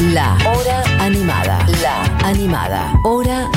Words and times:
La 0.00 0.38
Hora 0.46 0.84
Animada. 1.00 1.66
La 1.82 2.04
Animada. 2.24 2.94
Hora 3.02 3.48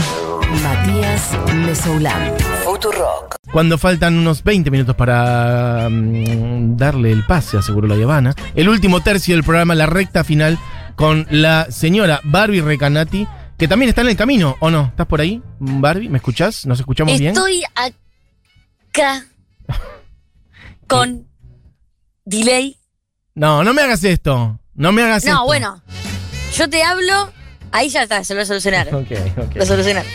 Matías 0.64 1.38
Mesoulán. 1.54 2.34
Futurock. 2.66 3.36
Cuando 3.54 3.78
faltan 3.78 4.18
unos 4.18 4.44
20 4.44 4.72
minutos 4.72 4.96
para 4.96 5.88
mm, 5.88 6.78
darle 6.78 7.12
el 7.12 7.24
pase 7.28 7.58
a 7.58 7.62
Seguro 7.62 7.88
La 7.88 7.94
Habana, 7.94 8.34
el 8.56 8.70
último 8.70 9.02
tercio 9.02 9.36
del 9.36 9.44
programa, 9.44 9.76
la 9.76 9.86
recta 9.86 10.24
final, 10.24 10.58
con 10.96 11.28
la 11.30 11.70
señora 11.70 12.22
Barbie 12.24 12.62
Recanati, 12.62 13.28
que 13.60 13.68
también 13.68 13.90
está 13.90 14.02
en 14.02 14.10
el 14.10 14.18
camino, 14.18 14.58
¿o 14.62 14.72
no? 14.72 14.86
¿Estás 14.86 15.06
por 15.06 15.22
ahí, 15.22 15.44
Barbie? 15.60 16.10
¿Me 16.10 16.18
escuchás? 16.18 16.66
¿Nos 16.66 16.80
escuchamos 16.80 17.20
bien? 17.20 17.34
Estoy 17.34 17.62
acá 17.76 19.28
con 20.88 21.28
delay. 22.26 22.78
No, 23.36 23.64
no 23.64 23.76
me 23.76 23.84
hagas 23.84 24.04
esto. 24.04 24.60
No 24.74 24.92
me 24.92 25.04
hagas 25.04 25.24
esto. 25.24 25.36
No, 25.36 25.46
bueno, 25.46 25.84
yo 26.56 26.70
te 26.70 26.84
hablo, 26.84 27.32
ahí 27.72 27.90
ya 27.90 28.04
está, 28.04 28.24
se 28.24 28.34
lo 28.34 28.40
voy 28.40 28.44
a 28.44 28.46
solucionar. 28.48 28.88
Ok, 28.94 29.12
ok. 29.38 29.56
Lo 29.56 29.66
solucionar. 29.66 30.06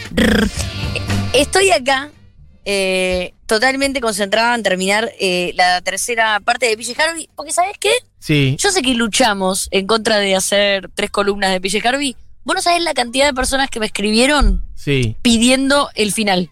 Estoy 1.32 1.70
acá 1.70 2.10
eh, 2.64 3.34
totalmente 3.46 4.00
concentrada 4.00 4.54
en 4.54 4.62
terminar 4.62 5.10
eh, 5.20 5.52
la 5.54 5.80
tercera 5.82 6.40
parte 6.40 6.66
de 6.66 6.76
PJ 6.76 7.00
Harvey, 7.02 7.28
porque 7.34 7.52
¿sabes 7.52 7.76
qué? 7.78 7.90
Sí. 8.18 8.56
Yo 8.58 8.70
sé 8.70 8.82
que 8.82 8.94
luchamos 8.94 9.68
en 9.70 9.86
contra 9.86 10.18
de 10.18 10.34
hacer 10.34 10.90
tres 10.94 11.10
columnas 11.10 11.52
de 11.52 11.60
PJ 11.60 11.86
Harvey. 11.88 12.16
Vos 12.44 12.54
no 12.54 12.62
sabés 12.62 12.82
la 12.82 12.94
cantidad 12.94 13.26
de 13.26 13.34
personas 13.34 13.70
que 13.70 13.80
me 13.80 13.86
escribieron 13.86 14.62
Sí. 14.74 15.16
pidiendo 15.22 15.90
el 15.94 16.12
final. 16.12 16.48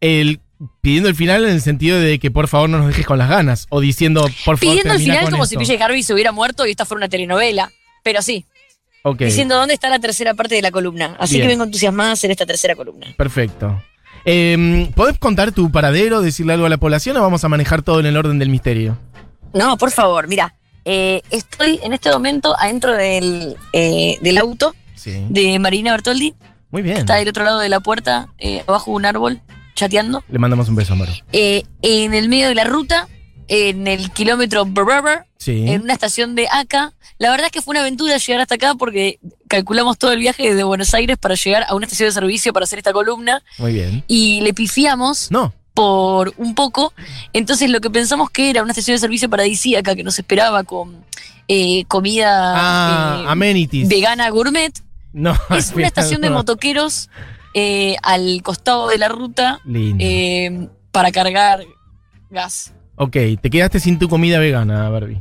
El, 0.00 0.40
pidiendo 0.82 1.08
el 1.08 1.14
final 1.14 1.44
en 1.44 1.50
el 1.52 1.62
sentido 1.62 1.98
de 1.98 2.18
que 2.18 2.30
por 2.30 2.46
favor 2.48 2.68
no 2.68 2.78
nos 2.78 2.88
dejes 2.88 3.06
con 3.06 3.18
las 3.18 3.28
ganas. 3.30 3.66
O 3.70 3.80
diciendo, 3.80 4.22
por 4.44 4.58
favor. 4.58 4.60
Pidiendo 4.60 4.92
el 4.94 5.00
final 5.00 5.30
como 5.30 5.44
esto. 5.44 5.58
si 5.60 5.72
PJ 5.72 5.82
Harvey 5.82 6.02
se 6.02 6.12
hubiera 6.14 6.30
muerto 6.32 6.66
y 6.66 6.70
esta 6.70 6.84
fuera 6.84 6.98
una 6.98 7.08
telenovela. 7.08 7.72
Pero 8.02 8.20
sí, 8.20 8.44
Diciendo 9.18 9.56
dónde 9.56 9.74
está 9.74 9.90
la 9.90 9.98
tercera 9.98 10.32
parte 10.34 10.54
de 10.54 10.62
la 10.62 10.70
columna. 10.70 11.16
Así 11.18 11.34
Bien. 11.34 11.42
que 11.44 11.48
vengo 11.52 11.64
entusiasmada 11.64 12.10
a 12.10 12.12
hacer 12.14 12.30
esta 12.30 12.46
tercera 12.46 12.74
columna. 12.74 13.06
perfecto. 13.16 13.82
Eh, 14.24 14.90
¿Podés 14.94 15.18
contar 15.18 15.52
tu 15.52 15.70
paradero, 15.70 16.22
decirle 16.22 16.54
algo 16.54 16.64
a 16.64 16.70
la 16.70 16.78
población 16.78 17.14
o 17.18 17.20
vamos 17.20 17.44
a 17.44 17.48
manejar 17.50 17.82
todo 17.82 18.00
en 18.00 18.06
el 18.06 18.16
orden 18.16 18.38
del 18.38 18.48
misterio? 18.48 18.96
No, 19.52 19.76
por 19.76 19.90
favor, 19.90 20.26
mira. 20.28 20.54
eh, 20.86 21.20
estoy 21.30 21.80
en 21.82 21.92
este 21.94 22.10
momento 22.10 22.54
adentro 22.58 22.94
del, 22.94 23.56
eh, 23.72 24.18
del 24.22 24.38
auto 24.38 24.74
Sí. 24.94 25.24
de 25.28 25.58
Marina 25.58 25.92
Bertoldi. 25.92 26.34
Muy 26.70 26.82
bien. 26.82 26.96
Está 26.98 27.16
del 27.16 27.28
otro 27.28 27.44
lado 27.44 27.58
de 27.60 27.68
la 27.68 27.80
puerta, 27.80 28.28
eh, 28.38 28.62
abajo 28.66 28.90
de 28.90 28.96
un 28.96 29.04
árbol, 29.06 29.40
chateando. 29.74 30.24
Le 30.28 30.38
mandamos 30.38 30.68
un 30.68 30.76
beso, 30.76 30.92
Amaro. 30.94 31.12
Eh, 31.32 31.62
en 31.82 32.14
el 32.14 32.28
medio 32.30 32.48
de 32.48 32.54
la 32.54 32.64
ruta, 32.64 33.08
en 33.48 33.86
el 33.86 34.10
kilómetro 34.12 34.64
brr, 34.64 35.24
Sí. 35.38 35.64
en 35.68 35.82
una 35.82 35.92
estación 35.92 36.34
de 36.34 36.48
acá. 36.50 36.92
La 37.18 37.30
verdad 37.30 37.46
es 37.46 37.52
que 37.52 37.60
fue 37.62 37.72
una 37.72 37.80
aventura 37.80 38.16
llegar 38.16 38.40
hasta 38.40 38.54
acá 38.56 38.74
porque 38.74 39.18
calculamos 39.48 39.98
todo 39.98 40.12
el 40.12 40.18
viaje 40.18 40.42
desde 40.48 40.64
Buenos 40.64 40.94
Aires 40.94 41.16
para 41.18 41.34
llegar 41.34 41.64
a 41.68 41.74
una 41.74 41.84
estación 41.86 42.08
de 42.08 42.12
servicio 42.12 42.52
para 42.52 42.64
hacer 42.64 42.78
esta 42.78 42.92
columna 42.92 43.42
Muy 43.58 43.72
bien. 43.74 44.04
y 44.08 44.40
le 44.40 44.52
pifiamos 44.54 45.30
No. 45.30 45.52
por 45.74 46.32
un 46.38 46.54
poco. 46.54 46.92
Entonces 47.32 47.70
lo 47.70 47.80
que 47.80 47.90
pensamos 47.90 48.30
que 48.30 48.50
era 48.50 48.62
una 48.62 48.72
estación 48.72 48.94
de 48.96 48.98
servicio 49.00 49.28
paradisíaca 49.30 49.94
que 49.94 50.02
nos 50.02 50.18
esperaba 50.18 50.64
con 50.64 51.04
eh, 51.46 51.84
comida 51.86 52.52
Ah, 52.56 53.22
eh, 53.22 53.26
amenities. 53.28 53.88
vegana 53.88 54.28
gourmet. 54.30 54.72
No. 55.12 55.36
Es 55.50 55.72
una 55.74 55.86
estación 55.86 56.20
de 56.22 56.30
motoqueros 56.30 57.10
eh, 57.52 57.96
al 58.02 58.42
costado 58.42 58.88
de 58.88 58.98
la 58.98 59.08
ruta 59.08 59.60
para 60.90 61.12
cargar 61.12 61.64
gas. 62.30 62.72
Ok, 62.96 63.16
te 63.40 63.50
quedaste 63.50 63.80
sin 63.80 63.98
tu 63.98 64.08
comida 64.08 64.38
vegana, 64.38 64.88
Barbie. 64.88 65.20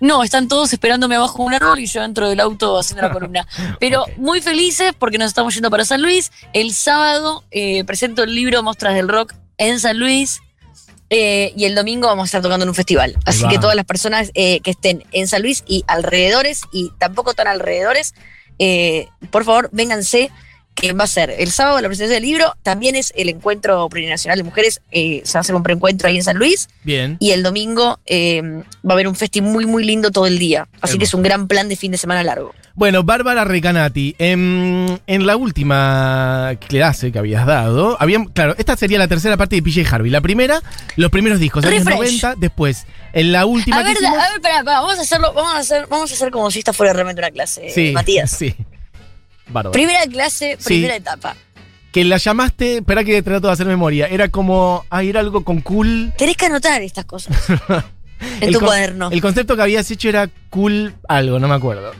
No, 0.00 0.22
están 0.24 0.48
todos 0.48 0.72
esperándome 0.72 1.16
abajo 1.16 1.38
de 1.38 1.44
un 1.44 1.54
árbol 1.54 1.78
y 1.78 1.86
yo 1.86 2.00
dentro 2.00 2.28
del 2.28 2.40
auto 2.40 2.78
haciendo 2.78 3.02
la 3.06 3.12
columna. 3.12 3.46
Pero 3.78 4.06
muy 4.16 4.40
felices 4.40 4.92
porque 4.98 5.18
nos 5.18 5.28
estamos 5.28 5.52
yendo 5.54 5.70
para 5.70 5.84
San 5.84 6.00
Luis. 6.00 6.32
El 6.54 6.72
sábado 6.72 7.44
eh, 7.50 7.84
presento 7.84 8.22
el 8.22 8.34
libro 8.34 8.62
Mostras 8.62 8.94
del 8.94 9.08
Rock 9.08 9.34
en 9.58 9.78
San 9.78 9.98
Luis. 9.98 10.40
eh, 11.10 11.52
y 11.54 11.64
el 11.66 11.74
domingo 11.74 12.06
vamos 12.06 12.22
a 12.22 12.28
estar 12.28 12.40
tocando 12.40 12.62
en 12.62 12.70
un 12.70 12.74
festival. 12.74 13.14
Así 13.26 13.46
que 13.48 13.58
todas 13.58 13.76
las 13.76 13.84
personas 13.84 14.30
eh, 14.34 14.60
que 14.60 14.70
estén 14.70 15.04
en 15.12 15.28
San 15.28 15.42
Luis 15.42 15.64
y 15.66 15.84
alrededores, 15.86 16.62
y 16.72 16.92
tampoco 16.98 17.34
tan 17.34 17.46
alrededores, 17.48 18.14
por 19.30 19.44
favor, 19.44 19.68
vénganse, 19.72 20.30
que 20.80 20.92
va 20.92 21.04
a 21.04 21.06
ser 21.06 21.30
el 21.38 21.50
sábado 21.50 21.80
la 21.80 21.88
presentación 21.88 22.22
del 22.22 22.30
libro. 22.30 22.54
También 22.62 22.96
es 22.96 23.12
el 23.16 23.28
encuentro 23.28 23.88
plurinacional 23.88 24.38
de 24.38 24.44
mujeres. 24.44 24.80
eh, 24.92 25.22
se 25.24 25.34
va 25.34 25.40
a 25.40 25.42
hacer 25.42 25.54
un 25.54 25.62
preencuentro 25.62 26.08
ahí 26.08 26.16
en 26.16 26.22
San 26.24 26.36
Luis. 26.36 26.68
Bien. 26.84 27.16
Y 27.20 27.30
el 27.32 27.42
domingo 27.42 27.98
eh, 28.06 28.40
va 28.42 28.90
a 28.90 28.92
haber 28.92 29.08
un 29.08 29.14
festi 29.14 29.40
muy, 29.40 29.66
muy 29.66 29.84
lindo 29.84 30.10
todo 30.10 30.26
el 30.26 30.38
día. 30.38 30.68
Así 30.80 30.98
que 30.98 31.04
es 31.04 31.14
un 31.14 31.22
gran 31.22 31.46
plan 31.48 31.68
de 31.68 31.76
fin 31.76 31.92
de 31.92 31.98
semana 31.98 32.22
largo. 32.22 32.54
Bueno, 32.74 33.02
Bárbara 33.02 33.44
Recanati, 33.44 34.14
en, 34.18 35.00
en 35.06 35.26
la 35.26 35.36
última 35.36 36.52
clase 36.68 37.12
que 37.12 37.18
habías 37.18 37.44
dado, 37.44 37.96
habían, 38.00 38.26
claro, 38.26 38.54
esta 38.58 38.76
sería 38.76 38.98
la 38.98 39.08
tercera 39.08 39.36
parte 39.36 39.56
de 39.56 39.62
PJ 39.62 39.82
Harvey. 39.94 40.10
La 40.10 40.20
primera, 40.20 40.62
los 40.96 41.10
primeros 41.10 41.40
discos, 41.40 41.64
años 41.64 41.84
Refresh. 41.84 42.22
90, 42.22 42.34
después, 42.36 42.86
en 43.12 43.32
la 43.32 43.44
última 43.44 43.78
A 43.78 43.80
que 43.82 43.88
ver, 43.88 43.96
hicimos- 43.98 44.18
a 44.18 44.30
ver, 44.32 44.40
pará, 44.40 44.64
pará, 44.64 44.80
vamos 44.80 44.98
a 44.98 45.02
hacerlo, 45.02 45.32
vamos 45.34 45.52
a 45.54 45.58
hacer, 45.58 45.86
vamos 45.90 46.10
a 46.10 46.14
hacer 46.14 46.30
como 46.30 46.50
si 46.50 46.60
esta 46.60 46.72
fuera 46.72 46.92
realmente 46.92 47.20
una 47.20 47.30
clase, 47.30 47.66
eh, 47.66 47.70
sí, 47.70 47.90
Matías. 47.92 48.30
Sí. 48.30 48.54
Primera 49.72 50.06
clase, 50.06 50.56
Sí. 50.58 50.66
primera 50.66 50.96
etapa. 50.96 51.36
que 51.92 52.04
la 52.04 52.18
llamaste, 52.18 52.76
espera 52.76 53.02
que 53.02 53.20
trato 53.22 53.48
de 53.48 53.52
hacer 53.52 53.66
memoria, 53.66 54.06
era 54.06 54.28
como, 54.28 54.84
ah, 54.90 55.02
era 55.02 55.18
algo 55.20 55.42
con 55.42 55.60
cool. 55.60 56.12
Tenés 56.16 56.36
que 56.36 56.46
anotar 56.46 56.80
estas 56.82 57.04
cosas 57.04 57.36
en 58.40 58.48
El 58.48 58.52
tu 58.54 58.60
cuaderno. 58.60 59.10
El 59.10 59.20
concepto 59.20 59.56
que 59.56 59.62
habías 59.62 59.90
hecho 59.90 60.08
era 60.08 60.28
cool 60.50 60.94
algo, 61.08 61.40
no 61.40 61.48
me 61.48 61.54
acuerdo. 61.56 61.92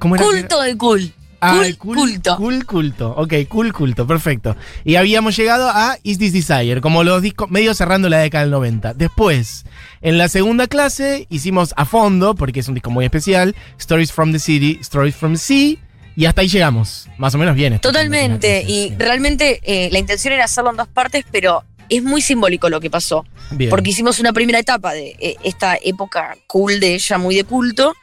¿Cómo 0.00 0.16
era? 0.16 0.24
Culto 0.24 0.60
de 0.62 0.76
cool. 0.76 1.12
Ah, 1.44 1.60
Cool 1.76 1.96
culto. 1.96 2.36
Cool 2.36 2.66
culto. 2.66 3.14
Ok, 3.16 3.34
cool 3.48 3.72
culto, 3.72 4.06
perfecto. 4.06 4.56
Y 4.84 4.94
habíamos 4.94 5.36
llegado 5.36 5.68
a 5.68 5.96
Is 6.04 6.18
This 6.18 6.32
Desire, 6.32 6.80
como 6.80 7.02
los 7.02 7.20
discos, 7.20 7.50
medio 7.50 7.74
cerrando 7.74 8.08
la 8.08 8.18
década 8.18 8.42
del 8.44 8.52
90. 8.52 8.94
Después, 8.94 9.64
en 10.02 10.18
la 10.18 10.28
segunda 10.28 10.68
clase, 10.68 11.26
hicimos 11.30 11.74
a 11.76 11.84
fondo, 11.84 12.36
porque 12.36 12.60
es 12.60 12.68
un 12.68 12.74
disco 12.74 12.90
muy 12.90 13.04
especial, 13.04 13.56
Stories 13.78 14.12
from 14.12 14.30
the 14.30 14.38
City, 14.38 14.78
Stories 14.82 15.16
from 15.16 15.32
the 15.32 15.38
Sea, 15.38 15.78
y 16.16 16.26
hasta 16.26 16.42
ahí 16.42 16.48
llegamos. 16.48 17.08
Más 17.18 17.34
o 17.34 17.38
menos 17.38 17.54
bien. 17.54 17.78
Totalmente. 17.78 18.64
Y 18.66 18.94
realmente 18.96 19.60
eh, 19.62 19.88
la 19.92 19.98
intención 19.98 20.34
era 20.34 20.44
hacerlo 20.44 20.70
en 20.70 20.76
dos 20.76 20.88
partes, 20.88 21.24
pero 21.30 21.64
es 21.88 22.02
muy 22.02 22.22
simbólico 22.22 22.68
lo 22.68 22.80
que 22.80 22.90
pasó. 22.90 23.24
Bien. 23.50 23.70
Porque 23.70 23.90
hicimos 23.90 24.18
una 24.18 24.32
primera 24.32 24.58
etapa 24.58 24.92
de 24.92 25.16
eh, 25.18 25.36
esta 25.42 25.78
época 25.82 26.36
cool 26.46 26.80
de 26.80 26.94
ella, 26.94 27.18
muy 27.18 27.34
de 27.34 27.44
culto. 27.44 27.94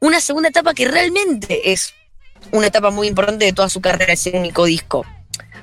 Una 0.00 0.20
segunda 0.20 0.48
etapa 0.48 0.74
que 0.74 0.86
realmente 0.86 1.72
es 1.72 1.94
una 2.50 2.66
etapa 2.66 2.90
muy 2.90 3.08
importante 3.08 3.44
de 3.44 3.52
toda 3.52 3.68
su 3.68 3.80
carrera, 3.80 4.12
ese 4.12 4.30
único 4.36 4.64
disco. 4.64 5.06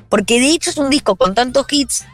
Porque 0.10 0.40
de 0.40 0.50
hecho 0.50 0.70
es 0.70 0.78
un 0.78 0.90
disco 0.90 1.16
con 1.16 1.36
tantos 1.36 1.66
hits 1.70 2.06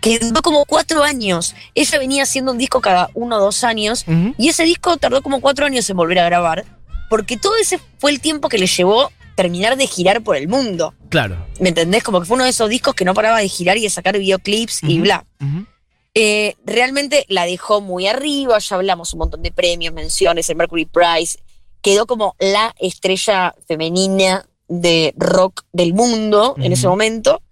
que 0.00 0.18
duró 0.18 0.42
como 0.42 0.64
cuatro 0.64 1.02
años. 1.02 1.54
Ella 1.74 1.98
venía 1.98 2.22
haciendo 2.24 2.52
un 2.52 2.58
disco 2.58 2.80
cada 2.80 3.10
uno 3.14 3.36
o 3.36 3.40
dos 3.40 3.64
años 3.64 4.04
y 4.38 4.48
ese 4.48 4.64
disco 4.64 4.96
tardó 4.96 5.22
como 5.22 5.40
cuatro 5.40 5.66
años 5.66 5.88
en 5.88 5.96
volver 5.96 6.18
a 6.20 6.24
grabar 6.24 6.64
porque 7.12 7.36
todo 7.36 7.56
ese 7.60 7.78
fue 7.98 8.10
el 8.10 8.22
tiempo 8.22 8.48
que 8.48 8.56
le 8.56 8.66
llevó 8.66 9.12
terminar 9.34 9.76
de 9.76 9.86
girar 9.86 10.22
por 10.22 10.36
el 10.36 10.48
mundo. 10.48 10.94
Claro. 11.08 11.46
¿Me 11.60 11.70
entendés? 11.70 12.02
Como 12.02 12.20
que 12.20 12.26
fue 12.26 12.36
uno 12.36 12.44
de 12.44 12.50
esos 12.50 12.68
discos 12.68 12.94
que 12.94 13.04
no 13.04 13.14
paraba 13.14 13.38
de 13.38 13.48
girar 13.48 13.76
y 13.76 13.82
de 13.82 13.90
sacar 13.90 14.18
videoclips 14.18 14.82
y 14.82 15.00
bla. 15.00 15.24
Eh, 16.14 16.56
realmente 16.66 17.24
la 17.28 17.46
dejó 17.46 17.80
muy 17.80 18.06
arriba, 18.06 18.58
ya 18.58 18.76
hablamos 18.76 19.12
un 19.14 19.20
montón 19.20 19.42
de 19.42 19.50
premios, 19.50 19.94
menciones, 19.94 20.48
el 20.50 20.56
Mercury 20.56 20.84
Prize, 20.84 21.38
quedó 21.80 22.06
como 22.06 22.36
la 22.38 22.74
estrella 22.78 23.54
femenina 23.66 24.46
de 24.68 25.14
rock 25.16 25.64
del 25.72 25.94
mundo 25.94 26.54
en 26.58 26.72
ese 26.72 26.86
momento, 26.86 27.42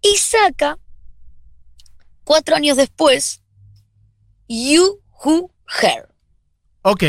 y 0.00 0.16
saca, 0.16 0.78
cuatro 2.22 2.54
años 2.54 2.76
después, 2.76 3.40
You 4.48 5.00
Who 5.24 5.50
Her. 5.82 6.08
Ok. 6.82 7.02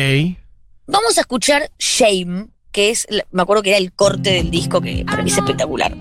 Vamos 0.88 1.18
a 1.18 1.22
escuchar 1.22 1.72
Shame, 1.78 2.48
que 2.76 2.90
es, 2.90 3.08
me 3.32 3.42
acuerdo 3.42 3.64
que 3.64 3.70
era 3.70 3.78
el 3.78 3.94
corte 3.94 4.34
del 4.34 4.52
disco 4.52 4.82
que 4.82 5.06
para 5.06 5.24
mí 5.24 5.32
es 5.32 5.38
espectacular. 5.38 5.96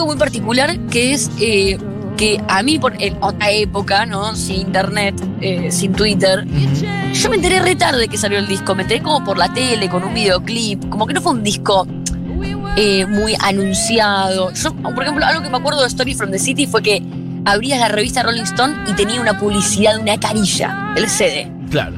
Algo 0.00 0.12
muy 0.12 0.18
particular 0.18 0.78
que 0.86 1.12
es 1.12 1.30
eh, 1.40 1.78
que 2.16 2.42
a 2.48 2.62
mí, 2.62 2.78
por 2.78 3.00
en 3.02 3.16
otra 3.20 3.50
época, 3.50 4.06
¿no? 4.06 4.34
Sin 4.34 4.60
internet, 4.60 5.14
eh, 5.40 5.70
sin 5.70 5.92
Twitter, 5.92 6.46
yo 7.12 7.30
me 7.30 7.36
enteré 7.36 7.60
re 7.60 7.76
tarde 7.76 8.08
que 8.08 8.18
salió 8.18 8.38
el 8.38 8.46
disco. 8.46 8.74
Me 8.74 8.82
enteré 8.82 9.02
como 9.02 9.24
por 9.24 9.38
la 9.38 9.52
tele, 9.52 9.88
con 9.88 10.04
un 10.04 10.12
videoclip. 10.12 10.88
Como 10.90 11.06
que 11.06 11.14
no 11.14 11.20
fue 11.20 11.32
un 11.32 11.42
disco 11.42 11.86
eh, 12.76 13.06
muy 13.06 13.34
anunciado. 13.42 14.52
Yo, 14.52 14.74
por 14.74 15.02
ejemplo, 15.02 15.24
algo 15.24 15.42
que 15.42 15.48
me 15.48 15.56
acuerdo 15.56 15.80
de 15.80 15.86
Story 15.86 16.14
from 16.14 16.30
the 16.30 16.38
City 16.38 16.66
fue 16.66 16.82
que 16.82 17.02
abrías 17.46 17.78
la 17.78 17.88
revista 17.88 18.22
Rolling 18.22 18.42
Stone 18.42 18.74
y 18.86 18.92
tenía 18.94 19.20
una 19.20 19.38
publicidad 19.38 19.96
de 19.96 20.02
una 20.02 20.18
carilla, 20.18 20.92
el 20.96 21.08
CD. 21.08 21.50
Claro. 21.70 21.96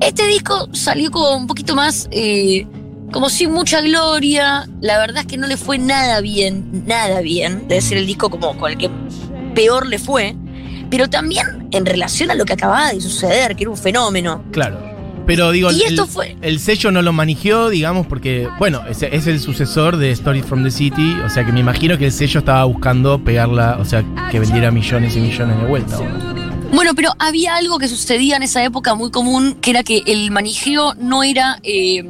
Este 0.00 0.26
disco 0.26 0.68
salió 0.72 1.10
como 1.10 1.36
un 1.36 1.46
poquito 1.46 1.74
más, 1.74 2.08
eh, 2.10 2.66
como 3.12 3.28
sin 3.30 3.52
mucha 3.52 3.80
gloria. 3.80 4.68
La 4.80 4.98
verdad 4.98 5.18
es 5.20 5.26
que 5.26 5.36
no 5.36 5.46
le 5.46 5.56
fue 5.56 5.78
nada 5.78 6.20
bien, 6.20 6.84
nada 6.86 7.20
bien. 7.20 7.68
Debe 7.68 7.80
ser 7.80 7.98
el 7.98 8.06
disco 8.06 8.30
como 8.30 8.56
con 8.56 8.72
el 8.72 8.78
que 8.78 8.90
peor 9.54 9.86
le 9.86 9.98
fue. 9.98 10.34
Pero 10.90 11.08
también 11.08 11.68
en 11.70 11.86
relación 11.86 12.30
a 12.30 12.34
lo 12.34 12.44
que 12.44 12.52
acababa 12.54 12.92
de 12.92 13.00
suceder, 13.00 13.56
que 13.56 13.64
era 13.64 13.70
un 13.70 13.76
fenómeno. 13.78 14.44
Claro. 14.52 14.90
Pero 15.24 15.52
digo, 15.52 15.70
Y 15.70 15.82
el, 15.82 15.90
esto 15.92 16.06
fue- 16.08 16.36
el 16.42 16.58
sello 16.58 16.90
no 16.90 17.00
lo 17.00 17.12
manejó, 17.12 17.70
digamos, 17.70 18.06
porque, 18.08 18.48
bueno, 18.58 18.82
es, 18.88 19.02
es 19.02 19.26
el 19.28 19.38
sucesor 19.38 19.96
de 19.96 20.10
Stories 20.10 20.44
from 20.44 20.64
the 20.64 20.70
City, 20.72 21.14
o 21.24 21.30
sea 21.30 21.46
que 21.46 21.52
me 21.52 21.60
imagino 21.60 21.96
que 21.96 22.06
el 22.06 22.12
sello 22.12 22.40
estaba 22.40 22.64
buscando 22.64 23.22
pegarla, 23.22 23.78
o 23.80 23.84
sea, 23.84 24.04
que 24.32 24.40
vendiera 24.40 24.72
millones 24.72 25.14
y 25.16 25.20
millones 25.20 25.58
de 25.60 25.64
vuelta. 25.66 25.96
Bueno, 26.72 26.90
pero 26.96 27.10
había 27.20 27.54
algo 27.54 27.78
que 27.78 27.86
sucedía 27.86 28.34
en 28.36 28.42
esa 28.42 28.64
época 28.64 28.94
muy 28.96 29.12
común, 29.12 29.56
que 29.60 29.70
era 29.70 29.84
que 29.84 30.02
el 30.06 30.30
manijeo 30.32 30.94
no 30.98 31.22
era 31.22 31.60
eh, 31.62 32.04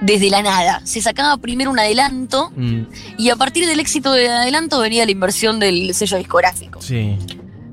desde 0.00 0.30
la 0.30 0.42
nada. 0.42 0.80
Se 0.84 1.00
sacaba 1.02 1.36
primero 1.38 1.70
un 1.70 1.78
adelanto 1.78 2.50
Mm, 2.56 2.82
y 3.18 3.30
a 3.30 3.36
partir 3.36 3.66
del 3.66 3.80
éxito 3.80 4.12
del 4.12 4.30
adelanto 4.30 4.78
venía 4.80 5.04
la 5.04 5.10
inversión 5.12 5.58
del 5.60 5.94
sello 5.94 6.16
discográfico. 6.18 6.80
sí. 6.82 7.16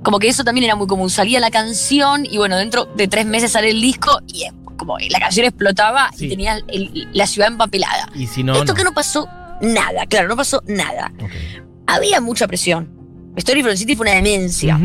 Como 0.04 0.20
que 0.20 0.30
eso 0.30 0.46
también 0.46 0.64
era 0.66 0.76
muy 0.76 0.88
común. 0.88 1.10
Salía 1.10 1.40
la 1.42 1.50
canción 1.52 2.26
y 2.26 2.38
bueno, 2.38 2.56
dentro 2.56 2.86
de 2.86 3.10
tres 3.10 3.26
meses 3.26 3.52
sale 3.52 3.72
el 3.72 3.82
disco 3.82 4.22
y 4.28 4.46
como 4.78 4.98
la 5.00 5.20
canción 5.20 5.46
explotaba 5.48 6.12
Sí. 6.16 6.28
y 6.28 6.30
tenía 6.30 6.62
el- 6.70 7.10
la 7.12 7.28
ciudad 7.28 7.50
empapelada. 7.50 8.10
Y 8.16 8.26
si 8.28 8.42
no. 8.42 8.54
Esto 8.54 8.68
no. 8.68 8.74
que 8.76 8.84
no 8.86 8.94
pasó 8.94 9.28
nada, 9.60 10.06
claro, 10.06 10.30
no 10.30 10.38
pasó 10.38 10.64
nada. 10.68 11.12
Había 11.88 12.22
mucha 12.22 12.48
presión. 12.48 12.90
Story 13.36 13.62
from 13.62 13.74
the 13.74 13.78
City 13.78 13.96
fue 13.96 14.06
una 14.06 14.16
demencia. 14.16 14.80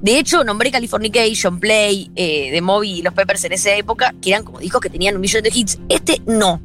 De 0.00 0.18
hecho, 0.18 0.44
nombré 0.44 0.70
Californication, 0.70 1.58
Play, 1.58 2.10
eh, 2.14 2.50
The 2.52 2.60
Moby 2.62 2.90
y 2.98 3.02
Los 3.02 3.14
Peppers 3.14 3.44
en 3.44 3.52
esa 3.54 3.74
época, 3.74 4.14
que 4.22 4.30
eran 4.30 4.44
como 4.44 4.60
discos 4.60 4.80
que 4.80 4.90
tenían 4.90 5.14
un 5.16 5.20
millón 5.20 5.42
de 5.42 5.50
hits. 5.52 5.78
Este 5.88 6.22
no. 6.26 6.60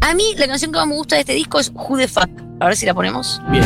A 0.00 0.14
mí, 0.14 0.34
la 0.36 0.46
canción 0.46 0.72
que 0.72 0.78
más 0.78 0.86
me 0.86 0.94
gusta 0.94 1.16
de 1.16 1.20
este 1.20 1.32
disco 1.34 1.58
es 1.58 1.70
Who 1.74 1.96
the 1.96 2.08
Fuck. 2.08 2.28
A 2.60 2.66
ver 2.66 2.76
si 2.76 2.86
la 2.86 2.94
ponemos. 2.94 3.40
Bien. 3.50 3.64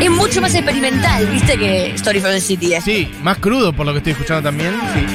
Es 0.00 0.10
mucho 0.10 0.40
más 0.40 0.54
experimental, 0.54 1.26
viste, 1.26 1.58
que 1.58 1.90
Story 1.94 2.20
from 2.20 2.32
the 2.32 2.40
City 2.40 2.74
es. 2.74 2.84
Sí, 2.84 3.10
más 3.22 3.38
crudo 3.38 3.72
por 3.72 3.86
lo 3.86 3.92
que 3.92 3.98
estoy 3.98 4.12
escuchando 4.12 4.42
también. 4.42 4.72
Sí. 4.94 5.06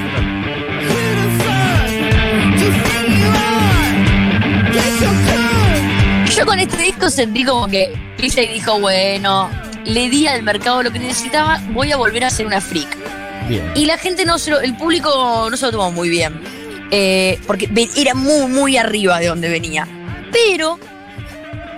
Yo 6.35 6.45
con 6.45 6.59
este 6.59 6.75
disco 6.77 7.09
sentí 7.09 7.45
como 7.45 7.65
que 7.69 7.93
PJ 8.17 8.41
dijo, 8.41 8.77
bueno, 8.81 9.49
le 9.85 10.09
di 10.09 10.27
al 10.27 10.43
mercado 10.43 10.83
lo 10.83 10.91
que 10.91 10.99
necesitaba, 10.99 11.61
voy 11.69 11.93
a 11.93 11.97
volver 11.97 12.25
a 12.25 12.29
ser 12.29 12.45
una 12.45 12.59
freak. 12.59 12.97
Bien. 13.47 13.71
Y 13.73 13.85
la 13.85 13.97
gente 13.97 14.25
no 14.25 14.37
se 14.37 14.51
lo, 14.51 14.59
el 14.59 14.75
público 14.75 15.47
no 15.49 15.55
se 15.55 15.65
lo 15.67 15.71
tomó 15.71 15.91
muy 15.91 16.09
bien. 16.09 16.33
Eh, 16.91 17.39
porque 17.47 17.69
era 17.95 18.15
muy, 18.15 18.47
muy 18.47 18.75
arriba 18.75 19.17
de 19.19 19.27
donde 19.27 19.47
venía. 19.47 19.87
Pero 20.33 20.77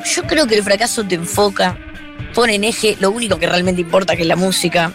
yo 0.03 0.23
creo 0.23 0.47
que 0.47 0.55
el 0.55 0.63
fracaso 0.63 1.03
te 1.03 1.13
enfoca, 1.13 1.77
pone 2.33 2.55
en 2.55 2.63
eje 2.63 2.97
lo 2.99 3.11
único 3.11 3.37
que 3.37 3.45
realmente 3.45 3.81
importa, 3.81 4.15
que 4.15 4.23
es 4.23 4.27
la 4.27 4.35
música. 4.35 4.91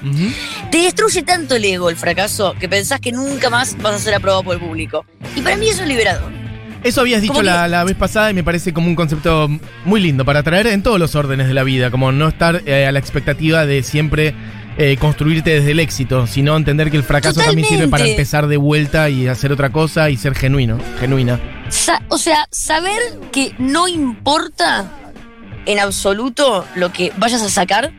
Te 0.72 0.78
destruye 0.78 1.22
tanto 1.22 1.54
el 1.54 1.64
ego 1.64 1.88
el 1.88 1.96
fracaso 1.96 2.56
que 2.58 2.68
pensás 2.68 3.00
que 3.00 3.12
nunca 3.12 3.48
más 3.48 3.80
vas 3.80 3.94
a 3.94 3.98
ser 4.00 4.14
aprobado 4.14 4.42
por 4.42 4.54
el 4.56 4.60
público. 4.60 5.06
Y 5.36 5.40
para 5.40 5.54
mí 5.56 5.68
eso 5.68 5.82
es 5.82 5.88
liberador. 5.88 6.41
Eso 6.84 7.00
habías 7.00 7.22
dicho 7.22 7.34
la, 7.42 7.68
la 7.68 7.84
vez 7.84 7.94
pasada 7.96 8.30
y 8.30 8.34
me 8.34 8.42
parece 8.42 8.72
como 8.72 8.88
un 8.88 8.96
concepto 8.96 9.48
muy 9.84 10.00
lindo 10.00 10.24
para 10.24 10.42
traer 10.42 10.66
en 10.66 10.82
todos 10.82 10.98
los 10.98 11.14
órdenes 11.14 11.46
de 11.46 11.54
la 11.54 11.62
vida, 11.62 11.90
como 11.90 12.10
no 12.12 12.28
estar 12.28 12.62
eh, 12.66 12.86
a 12.86 12.92
la 12.92 12.98
expectativa 12.98 13.64
de 13.66 13.82
siempre 13.84 14.34
eh, 14.78 14.96
construirte 14.98 15.50
desde 15.50 15.72
el 15.72 15.80
éxito, 15.80 16.26
sino 16.26 16.56
entender 16.56 16.90
que 16.90 16.96
el 16.96 17.02
fracaso 17.04 17.40
también 17.40 17.68
sirve 17.68 17.88
para 17.88 18.04
empezar 18.12 18.46
de 18.48 18.56
vuelta 18.56 19.08
y 19.10 19.28
hacer 19.28 19.52
otra 19.52 19.70
cosa 19.70 20.10
y 20.10 20.16
ser 20.16 20.34
genuino, 20.34 20.78
genuina. 20.98 21.38
Sa- 21.68 22.02
o 22.08 22.18
sea, 22.18 22.48
saber 22.50 22.98
que 23.30 23.54
no 23.58 23.86
importa 23.86 24.90
en 25.66 25.78
absoluto 25.78 26.66
lo 26.74 26.92
que 26.92 27.12
vayas 27.16 27.42
a 27.42 27.48
sacar, 27.48 27.92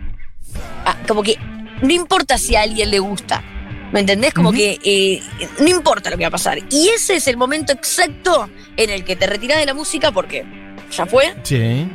ah, 0.86 0.98
como 1.08 1.24
que 1.24 1.38
no 1.82 1.92
importa 1.94 2.38
si 2.38 2.56
a 2.58 2.64
alguien 2.64 2.92
le 2.92 3.00
gusta. 3.00 3.44
¿Me 3.94 4.00
entendés? 4.02 4.34
Como 4.34 4.52
que 4.52 4.80
eh, 4.84 5.22
no 5.60 5.68
importa 5.70 6.10
lo 6.10 6.18
que 6.18 6.24
va 6.24 6.28
a 6.30 6.32
pasar. 6.32 6.58
Y 6.70 6.90
ese 6.90 7.16
es 7.16 7.28
el 7.28 7.38
momento 7.38 7.72
exacto 7.72 8.50
en 8.76 8.90
el 8.90 9.06
que 9.06 9.16
te 9.16 9.28
retiras 9.28 9.60
de 9.60 9.66
la 9.68 9.74
música 9.74 10.12
porque 10.12 10.44
ya 10.92 11.06
fue 11.06 11.34
Sí, 11.44 11.88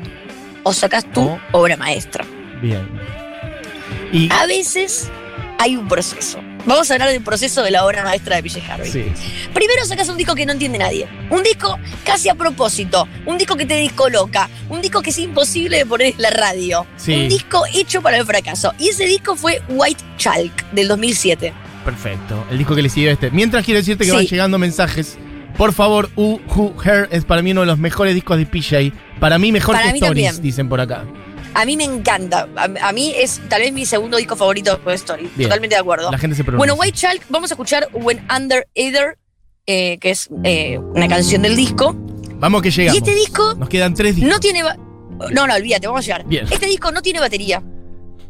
o 0.63 0.73
sacas 0.73 1.05
tu 1.13 1.39
obra 1.53 1.77
maestra. 1.77 2.25
bien. 2.63 2.89
Y 4.13 4.29
A 4.33 4.47
veces 4.47 5.11
hay 5.59 5.77
un 5.77 5.89
proceso. 5.89 6.39
Vamos 6.67 6.91
a 6.91 6.95
hablar 6.95 7.09
del 7.11 7.23
proceso 7.23 7.63
de 7.63 7.71
la 7.71 7.85
obra 7.85 8.03
maestra 8.05 8.37
de 8.37 8.43
PJ 8.43 8.61
Harvey. 8.73 8.91
sí, 8.91 9.05
Primero 9.55 9.85
sacas 9.87 10.09
un 10.09 10.17
disco 10.17 10.35
que 10.35 10.45
no 10.47 10.53
entiende 10.53 10.79
nadie. 10.79 11.09
Un 11.31 11.43
disco 11.43 11.79
casi 12.05 12.29
a 12.29 12.35
propósito. 12.35 13.09
Un 13.27 13.39
disco 13.39 13.57
que 13.57 13.65
te 13.67 13.77
discoloca. 13.77 14.49
Un 14.69 14.81
disco 14.83 15.01
que 15.03 15.11
es 15.11 15.19
imposible 15.19 15.79
de 15.79 15.87
poner 15.87 16.15
en 16.15 16.23
la 16.23 16.31
radio. 16.31 16.87
Sí. 16.97 17.15
Un 17.15 17.29
disco 17.29 17.63
hecho 17.75 18.03
para 18.03 18.19
el 18.19 18.27
fracaso. 18.27 18.73
Y 18.79 18.89
ese 18.91 19.05
disco 19.07 19.35
fue 19.35 19.63
White 19.69 20.05
Chalk 20.19 20.71
del 20.73 20.89
2007. 20.89 21.53
Perfecto. 21.93 22.45
El 22.51 22.59
disco 22.59 22.75
que 22.75 22.83
le 22.83 22.89
siguió 22.89 23.11
a 23.11 23.13
este. 23.13 23.31
Mientras 23.31 23.65
quiero 23.65 23.79
decirte 23.81 24.05
que 24.05 24.11
Sí. 24.11 24.17
van 24.17 24.27
llegando 24.27 24.59
mensajes. 24.59 25.17
Por 25.57 25.73
favor, 25.73 26.11
U 26.17 26.39
Who 26.55 26.75
Her 26.85 27.09
es 27.11 27.25
para 27.25 27.43
mí 27.43 27.51
uno 27.53 27.63
de 27.63 27.67
los 27.67 27.79
mejores 27.79 28.15
discos 28.15 28.39
de 28.39 28.47
PJ. 28.47 28.93
Para 29.19 29.39
mí 29.39 29.51
mejor 29.51 29.75
Para 29.75 29.89
que 29.89 29.93
mí 29.95 29.99
Stories, 29.99 30.27
también. 30.27 30.43
dicen 30.43 30.69
por 30.69 30.81
acá. 30.81 31.05
A 31.55 31.65
mí 31.65 31.77
me 31.77 31.85
encanta. 31.85 32.47
A, 32.57 32.89
a 32.89 32.93
mí 32.93 33.13
es 33.17 33.41
tal 33.49 33.63
vez 33.63 33.73
mi 33.73 33.85
segundo 33.87 34.17
disco 34.19 34.37
favorito 34.37 34.71
después 34.73 34.93
de 34.93 34.97
Story. 35.05 35.31
Bien. 35.35 35.49
Totalmente 35.49 35.75
de 35.75 35.81
acuerdo. 35.81 36.11
La 36.13 36.19
gente 36.19 36.37
se 36.37 36.45
pregunta. 36.45 36.59
Bueno, 36.59 36.75
White 36.75 36.97
Chalk, 36.97 37.23
vamos 37.31 37.51
a 37.51 37.55
escuchar 37.55 37.89
When 37.93 38.21
Under 38.35 38.69
Either, 38.75 39.19
eh, 39.67 39.99
que 39.99 40.11
es 40.11 40.29
eh, 40.45 40.79
una 40.79 41.09
canción 41.09 41.43
del 41.43 41.57
disco. 41.57 41.97
Vamos 42.39 42.63
que 42.63 42.71
llegamos. 42.71 42.95
Y 42.95 42.99
este 42.99 43.15
disco 43.19 43.55
Nos 43.57 43.69
quedan 43.69 43.95
tres 43.95 44.15
discos. 44.15 44.31
no 44.33 44.39
tiene. 44.39 44.63
No, 44.63 45.47
no, 45.49 45.55
olvídate, 45.55 45.87
vamos 45.89 46.03
a 46.03 46.07
llegar. 46.07 46.25
Bien. 46.27 46.47
Este 46.49 46.67
disco 46.67 46.93
no 46.93 47.03
tiene 47.03 47.19
batería. 47.19 47.61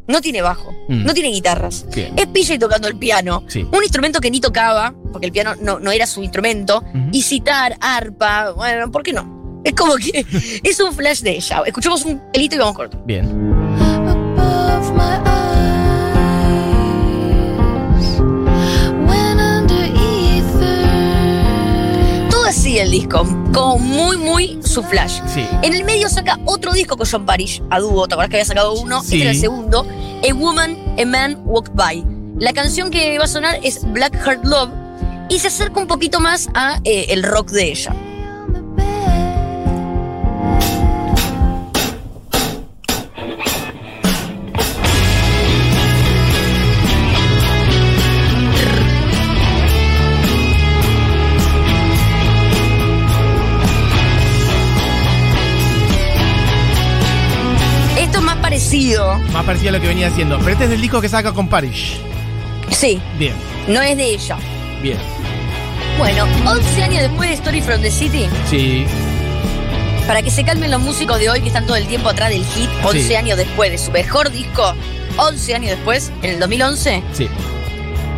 No 0.09 0.23
tiene 0.23 0.41
bajo. 0.41 0.73
Mm. 0.89 1.05
No 1.05 1.13
tiene 1.15 1.29
guitarras. 1.29 1.85
Bien. 1.95 2.15
Es 2.19 2.27
PJ 2.27 2.59
tocando 2.59 2.89
el 2.89 2.97
piano. 2.97 3.45
Sí. 3.47 3.67
Un 3.71 3.83
instrumento 3.83 4.21
que 4.21 4.31
ni 4.31 4.41
tocaba, 4.41 4.95
porque 5.13 5.27
el 5.27 5.33
piano 5.33 5.55
no, 5.61 5.79
no 5.79 5.91
era 5.93 6.07
su 6.07 6.23
instrumento. 6.23 6.83
Y 7.13 7.23
citar, 7.23 7.77
arpa, 7.81 8.53
bueno, 8.53 8.91
¿por 8.91 9.03
qué 9.03 9.13
no? 9.13 9.61
Es 9.65 9.75
como 9.75 9.97
que 9.97 10.25
es 10.65 10.81
un 10.81 10.95
flash 10.95 11.21
de 11.21 11.33
ella. 11.33 11.63
Escuchemos 11.67 12.05
un 12.07 12.21
pelito 12.33 12.55
y 12.57 12.59
vamos 12.59 12.75
corto. 12.75 13.01
Bien. 13.05 13.29
Todo 22.31 22.45
así 22.45 22.79
el 22.79 22.91
disco, 22.91 23.25
como 23.53 23.79
muy, 23.79 24.17
muy 24.17 24.59
su 24.65 24.83
flash. 24.83 25.21
Sí. 25.27 25.47
En 25.63 25.75
el 25.75 25.85
medio 25.85 26.09
saca 26.09 26.39
otro 26.45 26.73
disco 26.73 26.97
con 26.97 27.07
John 27.11 27.27
Parrish, 27.27 27.63
a 27.71 27.81
dúo, 27.81 28.07
¿te 28.07 28.15
acuerdas 28.15 28.31
que 28.31 28.37
había 28.37 28.45
sacado 28.45 28.75
uno? 28.75 29.03
Sí. 29.03 29.15
Este 29.15 29.23
era 29.23 29.31
el 29.31 29.41
segundo, 29.41 29.87
A 30.29 30.35
Woman, 30.35 30.77
A 30.99 31.05
Man 31.05 31.43
Walked 31.45 31.73
By. 31.75 32.05
La 32.39 32.53
canción 32.53 32.91
que 32.91 33.19
va 33.19 33.25
a 33.25 33.29
sonar 33.29 33.59
es 33.63 33.81
Black 33.93 34.15
Heart 34.15 34.45
Love 34.45 34.71
y 35.29 35.39
se 35.39 35.49
acerca 35.49 35.81
un 35.81 35.87
poquito 35.87 36.21
más 36.21 36.49
a 36.55 36.81
eh, 36.85 37.07
el 37.11 37.23
rock 37.23 37.51
de 37.51 37.71
ella. 37.71 37.95
Más 59.43 59.61
a 59.65 59.71
lo 59.71 59.81
que 59.81 59.87
venía 59.87 60.09
haciendo. 60.09 60.37
Pero 60.39 60.51
este 60.51 60.65
es 60.65 60.71
del 60.71 60.81
disco 60.81 61.01
que 61.01 61.09
saca 61.09 61.33
con 61.33 61.49
Parish. 61.49 61.99
sí, 62.71 63.01
Bien, 63.19 63.35
no 63.69 63.81
es 63.81 63.97
de 63.97 64.05
ella. 64.05 64.37
bien. 64.83 64.99
Bueno, 65.97 66.27
11 66.47 66.83
años 66.83 67.03
después 67.03 67.29
de 67.31 67.35
Story 67.37 67.61
from 67.63 67.81
the 67.81 67.91
City, 67.91 68.27
Sí, 68.51 68.85
para 70.07 70.23
que 70.23 70.31
se 70.31 70.45
calmen 70.45 70.71
los 70.71 70.81
músicos 70.81 71.19
de 71.19 71.29
hoy 71.31 71.41
que 71.41 71.49
están 71.49 71.67
todo 71.67 71.77
el 71.77 71.87
tiempo 71.87 72.09
atrás 72.09 72.31
del 72.31 72.45
hit, 72.45 72.69
11 72.85 73.03
Sí. 73.03 73.15
años 73.15 73.37
después 73.39 73.71
de 73.71 73.79
su 73.79 73.91
mejor 73.91 74.31
disco, 74.31 74.75
11 75.17 75.55
años 75.55 75.71
después, 75.71 76.13
en 76.23 76.31
el 76.31 76.41
2011, 76.41 77.03
sí. 77.13 77.29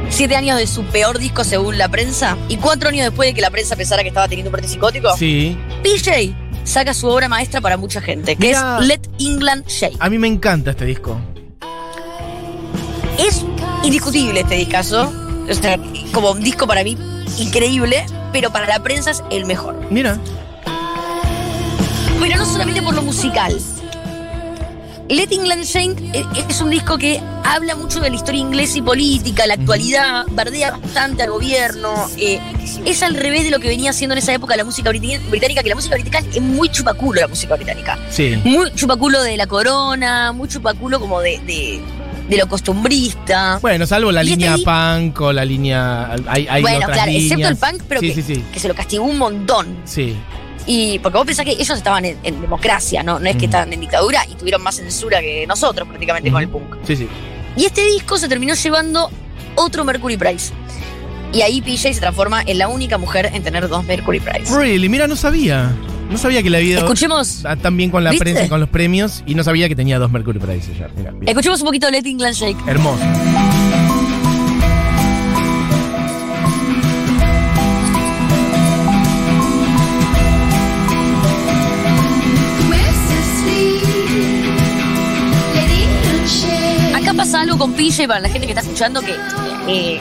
7 0.09 0.37
años 0.37 0.59
de 0.59 0.67
su 0.67 0.85
peor 0.85 1.19
disco 1.19 1.45
según 1.45 1.79
la 1.79 1.89
prensa, 1.89 2.37
y 2.49 2.57
4 2.57 2.89
años 2.91 3.05
después 3.07 3.29
de 3.29 3.35
que 3.35 3.41
la 3.41 3.51
prensa 3.51 3.77
pensara 3.77 4.03
que 4.03 4.09
estaba 4.09 4.27
teniendo 4.29 4.49
un 4.51 4.53
brote 4.53 4.69
psicótico, 4.69 5.17
Sí. 5.17 5.57
PJ 5.83 6.35
saca 6.65 6.95
su 6.95 7.09
obra 7.09 7.29
maestra 7.29 7.61
para 7.61 7.77
mucha 7.77 8.01
gente, 8.01 8.37
que 8.37 8.49
Mira. 8.49 8.79
es 8.81 8.87
Let 8.87 9.01
England 9.19 9.67
Shake. 9.67 9.97
A 9.99 10.09
mí 10.09 10.19
me 10.19 10.29
encanta 10.29 10.71
este 10.71 10.85
disco. 10.85 11.21
Es 13.19 13.45
indiscutible 13.85 14.41
este 14.41 14.55
discazo. 14.55 15.13
O 15.49 15.55
sea, 15.55 15.79
como 16.13 16.31
un 16.33 16.41
disco 16.41 16.67
para 16.67 16.85
mí 16.85 16.97
increíble, 17.39 18.07
pero 18.33 18.51
para 18.51 18.67
la 18.67 18.83
prensa 18.83 19.11
es 19.11 19.23
el 19.31 19.47
mejor. 19.47 19.77
Mira. 19.91 20.19
Pero 22.21 22.37
no 22.37 22.45
solamente 22.47 22.83
por 22.83 22.95
lo 22.95 23.03
musical. 23.03 23.59
Let 25.11 25.33
England 25.33 25.65
Shine 25.65 25.97
eh, 26.13 26.25
es 26.49 26.61
un 26.61 26.71
disco 26.71 26.97
que 26.97 27.21
habla 27.43 27.75
mucho 27.75 27.99
de 27.99 28.11
la 28.11 28.15
historia 28.17 28.41
inglesa 28.41 28.79
y 28.79 28.83
política, 28.83 29.45
la 29.45 29.55
actualidad, 29.55 30.25
bardea 30.31 30.71
bastante 30.71 31.25
al 31.25 31.31
gobierno. 31.33 32.09
eh, 32.17 32.39
es 32.87 33.03
al 33.03 33.15
revés 33.17 33.43
de 33.43 33.51
lo 33.51 33.59
que 33.59 33.67
venía 33.67 33.91
haciendo 33.91 34.15
en 34.15 34.19
esa 34.19 34.33
época 34.33 34.57
la 34.57 34.65
música 34.65 34.91
británica, 34.91 35.65
que 35.65 35.69
la 35.69 35.75
música 35.75 35.97
británica 35.97 36.23
es 36.33 36.41
muy 36.41 36.69
chupaculo, 36.69 37.21
la 37.23 37.27
música 37.27 37.57
británica. 37.57 37.99
Sí. 38.09 38.37
Muy 38.45 38.73
chupaculo 38.73 39.21
de 39.21 39.37
la 39.37 39.49
corona, 39.49 40.31
muy 40.31 40.47
chupaculo 40.49 41.01
como 41.01 41.21
de, 41.21 41.41
de, 41.41 41.81
de 42.29 42.37
lo 42.37 42.47
costumbrista. 42.49 43.59
Bueno, 43.61 43.89
salvo 43.89 44.13
la 44.13 44.23
Y 44.23 44.29
este 44.33 44.47
línea 44.47 44.57
punk 44.65 45.21
o 45.23 45.33
la 45.33 45.45
línea. 45.45 46.15
Hay, 46.29 46.47
hay 46.49 46.63
bueno, 46.63 46.79
otras 46.79 46.93
claro, 46.93 47.11
excepto 47.11 47.49
el 47.49 47.57
punk, 47.57 47.83
pero 47.89 48.01
sí, 48.01 48.09
que, 48.15 48.15
sí, 48.15 48.35
sí, 48.37 48.45
que 48.53 48.61
se 48.61 48.69
lo 48.69 48.77
castigó 48.77 49.03
un 49.05 49.19
montón. 49.19 49.77
sí. 49.85 50.17
Y 50.67 50.99
porque 51.01 51.19
vos 51.19 51.27
pensás 51.27 51.45
que 51.45 51.53
ellos 51.53 51.71
estaban 51.71 52.05
en, 52.05 52.17
en 52.23 52.41
democracia, 52.41 53.03
¿no? 53.03 53.19
No 53.19 53.29
es 53.29 53.37
que 53.37 53.47
estaban 53.47 53.73
en 53.73 53.81
dictadura 53.81 54.25
y 54.31 54.35
tuvieron 54.35 54.63
más 54.63 54.77
censura 54.77 55.21
que 55.21 55.47
nosotros 55.47 55.89
prácticamente 55.89 56.31
con 56.31 56.43
el 56.43 56.49
punk. 56.49 56.77
Sí, 56.87 56.97
sí. 56.97 57.09
Y 57.57 57.65
este 57.65 57.85
disco 57.87 58.17
se 58.19 58.29
terminó 58.29 58.55
llevando 58.55 59.11
otro 59.57 59.85
Mercury 59.85 60.17
Prize. 60.17 60.53
Y 61.33 61.43
ahí 61.43 61.61
PJ 61.63 61.95
se 61.95 62.01
transforma 62.01 62.43
en 62.45 62.59
la 62.59 62.69
única 62.69 62.99
mujer 62.99 63.31
en 63.33 63.43
tener 63.43 63.69
dos 63.69 63.85
Mercury 63.85 64.21
Prize. 64.21 64.55
Really, 64.55 64.89
mira, 64.89 65.07
no 65.07 65.17
sabía. 65.17 65.71
No 66.11 66.19
sabía 66.19 66.43
que 66.43 66.51
le 66.51 66.59
había 66.59 66.79
Escuchemos, 66.79 67.45
tan 67.63 67.77
bien 67.77 67.91
con 67.91 68.03
la 68.03 68.11
¿Viste? 68.11 68.25
prensa 68.25 68.45
y 68.45 68.49
con 68.49 68.59
los 68.59 68.69
premios 68.69 69.23
y 69.27 69.37
no 69.37 69.45
sabía 69.45 69.69
que 69.69 69.77
tenía 69.77 69.99
dos 70.01 70.11
Mercury 70.11 70.41
Prize 70.41 70.73
ya. 70.77 70.89
Escuchemos 71.25 71.61
un 71.61 71.67
poquito 71.67 71.87
de 71.87 71.93
Let 71.93 72.09
England 72.09 72.35
Shake. 72.35 72.57
Hermoso. 72.67 72.99
Con 87.61 87.75
PJ 87.75 88.09
para 88.09 88.21
la 88.21 88.31
gente 88.31 88.47
que 88.47 88.53
está 88.55 88.63
escuchando 88.63 89.03
que 89.03 89.15
eh, 89.69 90.01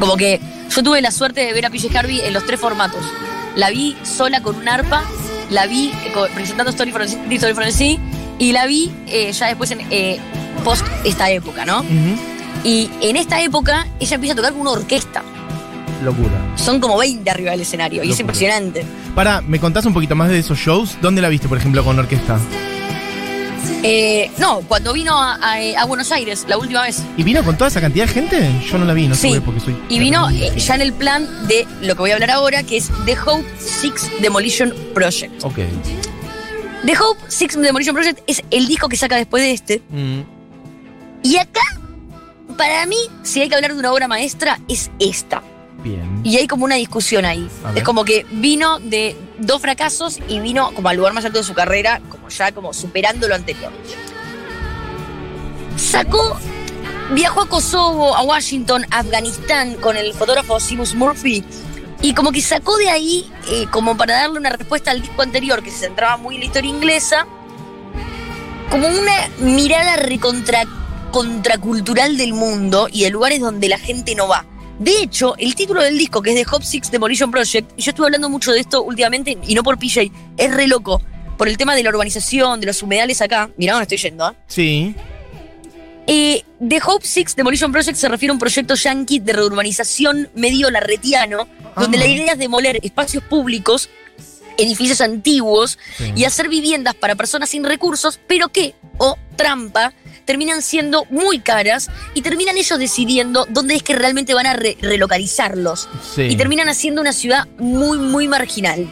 como 0.00 0.16
que 0.16 0.40
yo 0.74 0.82
tuve 0.82 1.02
la 1.02 1.10
suerte 1.10 1.42
de 1.44 1.52
ver 1.52 1.66
a 1.66 1.70
PJ 1.70 1.96
Harvey 1.98 2.22
en 2.22 2.32
los 2.32 2.46
tres 2.46 2.58
formatos. 2.58 3.04
La 3.54 3.68
vi 3.68 3.94
sola 4.02 4.40
con 4.42 4.56
un 4.56 4.66
arpa, 4.66 5.02
la 5.50 5.66
vi 5.66 5.88
eh, 6.06 6.12
presentando 6.34 6.70
Story 6.70 6.90
for 6.90 7.02
the 7.02 7.08
Sea- 7.08 7.22
Story 7.34 7.52
for 7.52 7.64
the 7.64 7.72
Sea, 7.72 7.98
y 8.38 8.52
la 8.52 8.64
vi 8.66 8.90
eh, 9.08 9.30
ya 9.30 9.48
después 9.48 9.70
en 9.70 9.80
eh, 9.90 10.18
post 10.64 10.86
esta 11.04 11.30
época, 11.30 11.66
¿no? 11.66 11.84
Y 12.64 12.88
en 13.02 13.16
esta 13.16 13.38
época 13.42 13.86
ella 14.00 14.14
empieza 14.14 14.32
a 14.32 14.36
tocar 14.36 14.52
con 14.52 14.62
una 14.62 14.70
orquesta. 14.70 15.22
Locura. 16.02 16.40
Son 16.56 16.80
como 16.80 16.96
20 16.96 17.28
arriba 17.30 17.50
del 17.50 17.60
escenario 17.60 18.02
y 18.04 18.12
es 18.12 18.20
impresionante. 18.20 18.86
Para, 19.14 19.42
¿me 19.42 19.60
contás 19.60 19.84
un 19.84 19.92
poquito 19.92 20.14
más 20.16 20.30
de 20.30 20.38
esos 20.38 20.56
shows? 20.58 20.96
¿Dónde 21.02 21.20
la 21.20 21.28
viste, 21.28 21.46
por 21.46 21.58
ejemplo, 21.58 21.84
con 21.84 21.98
orquesta? 21.98 22.38
Eh, 23.82 24.30
no, 24.38 24.60
cuando 24.62 24.92
vino 24.92 25.16
a, 25.16 25.34
a- 25.36 25.80
a 25.80 25.84
Buenos 25.84 26.10
Aires 26.12 26.44
la 26.48 26.58
última 26.58 26.82
vez. 26.82 27.02
¿Y 27.16 27.22
vino 27.22 27.42
con 27.44 27.56
toda 27.56 27.68
esa 27.68 27.80
cantidad 27.80 28.06
de 28.06 28.12
gente? 28.12 28.50
Yo 28.70 28.78
no 28.78 28.84
la 28.84 28.92
vi, 28.94 29.06
no 29.08 29.14
Sí. 29.14 29.32
sé 29.32 29.40
porque 29.40 29.60
soy. 29.60 29.76
Y 29.88 29.98
vino 29.98 30.28
eh, 30.30 30.52
ya 30.58 30.74
en 30.74 30.80
el 30.82 30.92
plan 30.92 31.26
de 31.46 31.66
lo 31.82 31.94
que 31.94 32.00
voy 32.00 32.10
a 32.10 32.14
hablar 32.14 32.30
ahora, 32.30 32.62
que 32.62 32.76
es 32.76 32.90
The 33.06 33.16
Hope 33.24 33.44
Six 33.58 34.10
Demolition 34.20 34.74
Project. 34.94 35.44
Ok. 35.44 35.58
The 36.84 36.96
Hope 36.98 37.20
Six 37.28 37.56
Demolition 37.60 37.94
Project 37.94 38.20
es 38.26 38.42
el 38.50 38.66
disco 38.66 38.88
que 38.88 38.96
saca 38.96 39.16
después 39.16 39.42
de 39.42 39.52
este. 39.52 39.82
Mm, 39.90 40.20
Y 41.22 41.36
acá, 41.36 41.60
para 42.56 42.86
mí, 42.86 42.96
si 43.22 43.40
hay 43.40 43.48
que 43.48 43.54
hablar 43.54 43.72
de 43.74 43.78
una 43.78 43.92
obra 43.92 44.08
maestra, 44.08 44.58
es 44.68 44.90
esta. 44.98 45.42
bien. 45.82 46.20
Y 46.24 46.36
hay 46.36 46.46
como 46.48 46.64
una 46.64 46.74
discusión 46.76 47.24
ahí. 47.24 47.48
Es 47.76 47.82
como 47.84 48.04
que 48.04 48.26
vino 48.32 48.78
de 48.80 49.16
dos 49.38 49.62
fracasos 49.62 50.18
y 50.28 50.40
vino 50.40 50.72
como 50.74 50.88
al 50.88 50.96
lugar 50.96 51.12
más 51.12 51.24
alto 51.24 51.38
de 51.38 51.44
su 51.44 51.54
carrera, 51.54 52.00
como 52.08 52.28
ya 52.28 52.52
como 52.52 52.72
superando 52.72 53.28
lo 53.28 53.34
anterior. 53.34 53.72
Sacó, 55.76 56.38
viajó 57.12 57.42
a 57.42 57.48
Kosovo, 57.48 58.16
a 58.16 58.22
Washington, 58.22 58.84
Afganistán 58.90 59.74
con 59.76 59.96
el 59.96 60.12
fotógrafo 60.12 60.58
Seamus 60.60 60.94
Murphy. 60.94 61.44
Y 62.00 62.14
como 62.14 62.30
que 62.30 62.40
sacó 62.40 62.76
de 62.76 62.90
ahí, 62.90 63.30
eh, 63.50 63.66
como 63.70 63.96
para 63.96 64.14
darle 64.14 64.38
una 64.38 64.50
respuesta 64.50 64.92
al 64.92 65.02
disco 65.02 65.22
anterior, 65.22 65.62
que 65.62 65.70
se 65.70 65.86
centraba 65.86 66.16
muy 66.16 66.36
en 66.36 66.42
la 66.42 66.46
historia 66.46 66.70
inglesa, 66.70 67.26
como 68.70 68.86
una 68.86 69.28
mirada 69.38 69.96
recontra 69.96 70.64
contracultural 71.10 72.16
del 72.16 72.34
mundo 72.34 72.88
y 72.90 73.04
de 73.04 73.10
lugares 73.10 73.40
donde 73.40 73.68
la 73.68 73.78
gente 73.78 74.14
no 74.14 74.28
va. 74.28 74.44
De 74.78 75.02
hecho, 75.02 75.34
el 75.38 75.54
título 75.54 75.82
del 75.82 75.98
disco, 75.98 76.22
que 76.22 76.30
es 76.30 76.36
de 76.36 76.46
Hop 76.54 76.62
Six 76.62 76.90
Demolition 76.90 77.30
Project, 77.30 77.72
y 77.76 77.82
yo 77.82 77.90
estuve 77.90 78.06
hablando 78.06 78.28
mucho 78.30 78.52
de 78.52 78.60
esto 78.60 78.82
últimamente, 78.82 79.36
y 79.46 79.54
no 79.54 79.62
por 79.64 79.78
PJ, 79.78 80.10
es 80.36 80.54
re 80.54 80.66
loco, 80.68 81.02
por 81.36 81.48
el 81.48 81.56
tema 81.56 81.74
de 81.74 81.82
la 81.82 81.90
urbanización, 81.90 82.60
de 82.60 82.66
los 82.66 82.82
humedales 82.82 83.20
acá. 83.20 83.50
Mirá 83.56 83.72
dónde 83.74 83.84
estoy 83.84 83.98
yendo, 83.98 84.24
¿ah? 84.24 84.34
Sí. 84.46 84.94
Eh, 86.06 86.42
The 86.66 86.80
Hope 86.84 87.06
Six 87.06 87.36
Demolition 87.36 87.70
Project 87.72 87.96
se 87.96 88.08
refiere 88.08 88.30
a 88.30 88.32
un 88.34 88.38
proyecto 88.38 88.74
yankee 88.76 89.18
de 89.20 89.32
reurbanización 89.32 90.30
medio 90.34 90.70
larretiano, 90.70 91.46
donde 91.76 91.98
Ah. 91.98 92.00
la 92.00 92.06
idea 92.06 92.32
es 92.32 92.38
demoler 92.38 92.78
espacios 92.82 93.22
públicos, 93.24 93.90
edificios 94.56 95.00
antiguos 95.00 95.78
Sí. 95.98 96.12
y 96.16 96.24
hacer 96.24 96.48
viviendas 96.48 96.94
para 96.94 97.14
personas 97.14 97.50
sin 97.50 97.62
recursos, 97.64 98.18
pero 98.26 98.48
que, 98.48 98.74
o 98.96 99.16
trampa, 99.36 99.92
terminan 100.28 100.60
siendo 100.60 101.06
muy 101.08 101.40
caras 101.40 101.88
y 102.12 102.20
terminan 102.20 102.58
ellos 102.58 102.78
decidiendo 102.78 103.46
dónde 103.48 103.74
es 103.74 103.82
que 103.82 103.94
realmente 103.96 104.34
van 104.34 104.44
a 104.46 104.52
re- 104.52 104.76
relocalizarlos. 104.82 105.88
Sí. 106.14 106.22
Y 106.24 106.36
terminan 106.36 106.68
haciendo 106.68 107.00
una 107.00 107.14
ciudad 107.14 107.48
muy, 107.58 107.96
muy 107.98 108.28
marginal. 108.28 108.86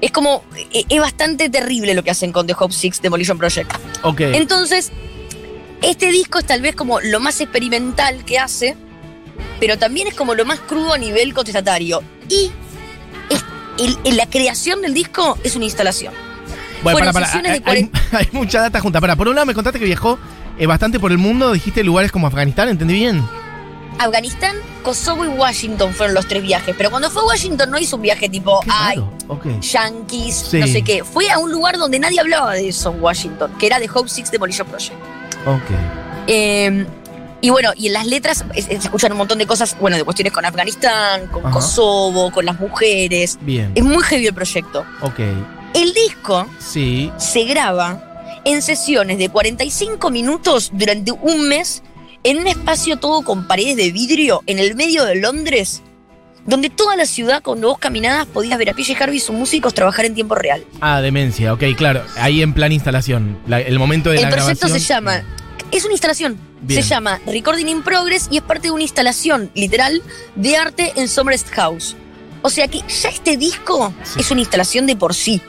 Es 0.00 0.10
como, 0.10 0.42
eh, 0.72 0.84
es 0.88 1.00
bastante 1.00 1.48
terrible 1.50 1.94
lo 1.94 2.02
que 2.02 2.10
hacen 2.10 2.32
con 2.32 2.48
The 2.48 2.54
Hope 2.58 2.74
Six 2.74 3.00
Demolition 3.00 3.38
Project. 3.38 3.72
Ok. 4.02 4.20
Entonces, 4.22 4.90
este 5.82 6.10
disco 6.10 6.40
es 6.40 6.46
tal 6.46 6.62
vez 6.62 6.74
como 6.74 7.00
lo 7.00 7.20
más 7.20 7.40
experimental 7.40 8.24
que 8.24 8.38
hace, 8.40 8.76
pero 9.60 9.78
también 9.78 10.08
es 10.08 10.14
como 10.14 10.34
lo 10.34 10.44
más 10.44 10.58
crudo 10.58 10.94
a 10.94 10.98
nivel 10.98 11.32
contestatario. 11.32 12.02
Y 12.28 12.50
es- 13.30 13.44
el- 13.78 13.98
el- 14.04 14.16
la 14.16 14.26
creación 14.26 14.82
del 14.82 14.94
disco 14.94 15.38
es 15.44 15.54
una 15.54 15.66
instalación. 15.66 16.12
Bueno, 16.82 16.98
para, 16.98 17.12
para. 17.12 17.32
Hay, 17.52 17.62
hay- 17.66 17.90
hay 18.12 18.28
mucha 18.32 18.60
data 18.62 18.80
junta. 18.80 19.00
Para, 19.02 19.14
por 19.14 19.28
un 19.28 19.34
lado 19.34 19.44
me 19.46 19.52
contaste 19.54 19.78
que 19.78 19.84
viajó 19.84 20.18
eh, 20.60 20.66
bastante 20.66 21.00
por 21.00 21.10
el 21.10 21.18
mundo, 21.18 21.52
dijiste 21.52 21.82
lugares 21.82 22.12
como 22.12 22.28
Afganistán, 22.28 22.68
¿entendí 22.68 22.94
bien? 22.94 23.24
Afganistán, 23.98 24.56
Kosovo 24.82 25.24
y 25.24 25.28
Washington 25.28 25.92
fueron 25.92 26.14
los 26.14 26.26
tres 26.26 26.42
viajes, 26.42 26.74
pero 26.78 26.90
cuando 26.90 27.10
fue 27.10 27.22
a 27.22 27.26
Washington 27.26 27.70
no 27.70 27.78
hizo 27.78 27.96
un 27.96 28.02
viaje 28.02 28.28
tipo, 28.30 28.60
ay, 28.68 28.96
raro. 28.96 29.12
Ok. 29.28 29.46
yankees, 29.60 30.34
Sí. 30.50 30.58
no 30.58 30.66
sé 30.66 30.82
qué. 30.82 31.04
Fue 31.04 31.28
a 31.30 31.38
un 31.38 31.50
lugar 31.52 31.76
donde 31.76 31.98
nadie 31.98 32.18
hablaba 32.20 32.54
de 32.54 32.68
eso 32.68 32.92
en 32.92 33.02
Washington, 33.02 33.52
que 33.58 33.66
era 33.66 33.78
The 33.78 33.90
Hope 33.92 34.08
Six 34.08 34.30
Demolition 34.30 34.66
Project. 34.68 34.94
Ok. 35.46 35.70
Eh, 36.28 36.86
y 37.42 37.50
bueno, 37.50 37.72
y 37.76 37.88
en 37.88 37.92
las 37.94 38.06
letras 38.06 38.44
es- 38.54 38.66
se 38.66 38.74
escuchan 38.74 39.12
un 39.12 39.18
montón 39.18 39.36
de 39.38 39.46
cosas, 39.46 39.76
bueno, 39.78 39.96
de 39.98 40.04
cuestiones 40.04 40.32
con 40.32 40.44
Afganistán, 40.46 41.26
con 41.26 41.44
Ajá. 41.44 41.54
Kosovo, 41.54 42.30
con 42.30 42.44
las 42.46 42.58
mujeres. 42.58 43.38
Bien. 43.42 43.72
Es 43.74 43.84
muy 43.84 44.02
heavy 44.02 44.26
el 44.28 44.34
proyecto. 44.34 44.84
Ok. 45.02 45.20
El 45.74 45.92
disco 45.92 46.46
Sí. 46.58 47.12
se 47.18 47.44
graba 47.44 48.09
en 48.44 48.62
sesiones 48.62 49.18
de 49.18 49.28
45 49.28 50.10
minutos 50.10 50.70
durante 50.72 51.12
un 51.12 51.48
mes 51.48 51.82
en 52.22 52.38
un 52.38 52.46
espacio 52.46 52.98
todo 52.98 53.22
con 53.22 53.46
paredes 53.46 53.76
de 53.76 53.90
vidrio 53.92 54.42
en 54.46 54.58
el 54.58 54.74
medio 54.74 55.04
de 55.04 55.14
Londres, 55.16 55.82
donde 56.46 56.68
toda 56.70 56.96
la 56.96 57.06
ciudad, 57.06 57.42
cuando 57.42 57.68
vos 57.68 57.78
caminabas, 57.78 58.26
podías 58.26 58.58
ver 58.58 58.70
a 58.70 58.74
PJ 58.74 58.94
Harvey 59.02 59.16
y 59.16 59.20
sus 59.20 59.34
músicos 59.34 59.72
trabajar 59.74 60.04
en 60.04 60.14
tiempo 60.14 60.34
real. 60.34 60.64
Ah, 60.80 61.00
demencia. 61.00 61.52
Ok, 61.54 61.62
claro. 61.76 62.02
Ahí 62.16 62.42
en 62.42 62.52
plan 62.52 62.72
instalación. 62.72 63.38
La- 63.46 63.60
el 63.60 63.78
momento 63.78 64.10
de 64.10 64.16
El 64.16 64.22
la 64.24 64.30
proyecto 64.30 64.68
se 64.68 64.78
llama. 64.80 65.22
Es 65.70 65.84
una 65.84 65.92
instalación. 65.94 66.38
Bien. 66.62 66.82
Se 66.82 66.88
llama 66.88 67.20
Recording 67.26 67.68
in 67.68 67.82
Progress 67.82 68.28
y 68.30 68.38
es 68.38 68.42
parte 68.42 68.68
de 68.68 68.70
una 68.72 68.82
instalación 68.82 69.50
literal 69.54 70.02
de 70.34 70.56
arte 70.56 70.92
en 70.96 71.08
Somerset 71.08 71.48
House. 71.52 71.96
O 72.42 72.50
sea 72.50 72.68
que 72.68 72.78
ya 72.88 73.08
este 73.10 73.36
disco 73.36 73.94
Sí. 74.02 74.20
es 74.20 74.30
una 74.30 74.40
instalación 74.40 74.86
de 74.86 74.96
por 74.96 75.14
sí. 75.14 75.40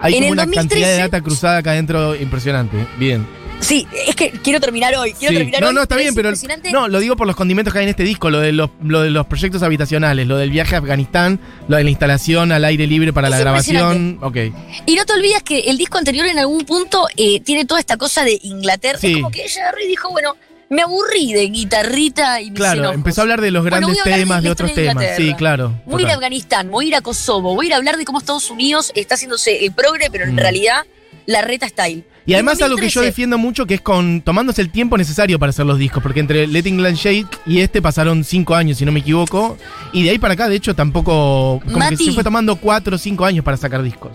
Hay 0.00 0.14
en 0.14 0.22
como 0.22 0.32
el 0.34 0.38
una 0.38 0.42
cantidad 0.44 0.60
de 0.62 0.66
2013 0.80 1.00
data 1.00 1.20
cruzada 1.22 1.56
acá 1.58 1.70
adentro 1.72 2.14
impresionante. 2.14 2.76
Bien. 2.98 3.26
Sí, 3.58 3.86
es 4.06 4.14
que 4.14 4.30
quiero 4.30 4.60
terminar 4.60 4.94
hoy. 4.96 5.14
Quiero 5.14 5.32
Sí. 5.32 5.38
terminar 5.38 5.62
No, 5.62 5.68
hoy, 5.68 5.74
no, 5.74 5.82
está 5.82 5.96
bien, 5.96 6.14
pero. 6.14 6.30
No, 6.72 6.88
lo 6.88 7.00
digo 7.00 7.16
por 7.16 7.26
los 7.26 7.34
condimentos 7.34 7.72
que 7.72 7.78
hay 7.78 7.84
en 7.84 7.88
este 7.88 8.02
disco, 8.02 8.28
lo 8.28 8.40
de 8.40 8.52
los, 8.52 8.68
lo 8.82 9.00
de 9.00 9.10
los 9.10 9.26
proyectos 9.26 9.62
habitacionales, 9.62 10.26
lo 10.26 10.36
del 10.36 10.50
viaje 10.50 10.74
a 10.74 10.78
Afganistán, 10.78 11.40
lo 11.66 11.76
de 11.78 11.84
la 11.84 11.90
instalación 11.90 12.52
al 12.52 12.64
aire 12.66 12.86
libre 12.86 13.14
para 13.14 13.28
Es 13.28 13.32
la 13.32 13.38
grabación. 13.40 14.18
Ok. 14.20 14.36
Y 14.84 14.94
no 14.94 15.06
te 15.06 15.12
olvides 15.14 15.42
que 15.42 15.60
el 15.60 15.78
disco 15.78 15.96
anterior 15.96 16.26
en 16.26 16.38
algún 16.38 16.66
punto 16.66 17.06
eh, 17.16 17.40
tiene 17.40 17.64
toda 17.64 17.80
esta 17.80 17.96
cosa 17.96 18.24
de 18.24 18.38
Inglaterra. 18.42 18.98
Sí. 18.98 19.12
Es 19.12 19.16
como 19.16 19.30
que 19.30 19.42
ella 19.44 19.62
agarró 19.62 19.78
y 19.82 19.88
dijo, 19.88 20.10
bueno, 20.10 20.36
me 20.68 20.82
aburrí 20.82 21.32
de 21.32 21.46
guitarrita 21.48 22.40
y 22.40 22.50
mis 22.50 22.58
Claro, 22.58 22.80
enojos. 22.80 22.94
empezó 22.96 23.20
a 23.20 23.22
hablar 23.22 23.40
de 23.40 23.50
los 23.50 23.64
grandes 23.64 23.96
de 23.96 24.02
temas, 24.10 24.42
de, 24.42 24.50
otros 24.50 24.74
temas. 24.74 25.04
Sí, 25.16 25.34
claro. 25.34 25.80
Voy 25.86 26.02
a 26.02 26.06
ir 26.06 26.10
a. 26.10 26.14
Afganistán, 26.14 26.70
voy 26.70 26.86
a 26.86 26.88
ir 26.88 26.94
a 26.96 27.00
Kosovo, 27.02 27.54
voy 27.54 27.66
a 27.66 27.68
ir 27.68 27.72
a 27.74 27.76
hablar 27.76 27.96
de 27.96 28.04
cómo 28.04 28.18
Estados 28.18 28.50
Unidos 28.50 28.90
está 28.94 29.14
haciéndose 29.14 29.64
el 29.64 29.72
progre, 29.72 30.08
pero 30.10 30.24
en 30.24 30.34
Mm. 30.34 30.38
realidad 30.38 30.82
la 31.26 31.42
reta 31.42 31.68
style. 31.68 32.04
Y 32.28 32.34
además 32.34 32.60
algo 32.60 32.74
que 32.76 32.88
yo 32.88 33.00
2013. 33.00 33.06
defiendo 33.06 33.38
mucho 33.38 33.66
que 33.66 33.74
es 33.74 33.80
con 33.80 34.20
tomándose 34.22 34.60
el 34.60 34.70
tiempo 34.70 34.96
necesario 34.98 35.38
para 35.38 35.50
hacer 35.50 35.64
los 35.66 35.78
discos, 35.78 36.02
porque 36.02 36.18
entre 36.18 36.48
Let 36.48 36.66
England 36.66 36.96
Shake 36.96 37.38
y 37.46 37.60
este 37.60 37.80
pasaron 37.80 38.24
cinco 38.24 38.56
años, 38.56 38.78
si 38.78 38.84
no 38.84 38.90
me 38.90 38.98
equivoco, 39.00 39.56
y 39.92 40.02
de 40.02 40.10
ahí 40.10 40.18
para 40.18 40.34
acá, 40.34 40.48
de 40.48 40.56
hecho, 40.56 40.74
tampoco, 40.74 41.60
como 41.72 41.88
que 41.88 41.96
se 41.96 42.10
fue 42.12 42.24
tomando 42.24 42.56
cuatro 42.56 42.96
o 42.96 42.98
cinco 42.98 43.24
años 43.24 43.44
para 43.44 43.56
sacar 43.56 43.80
discos. 43.82 44.10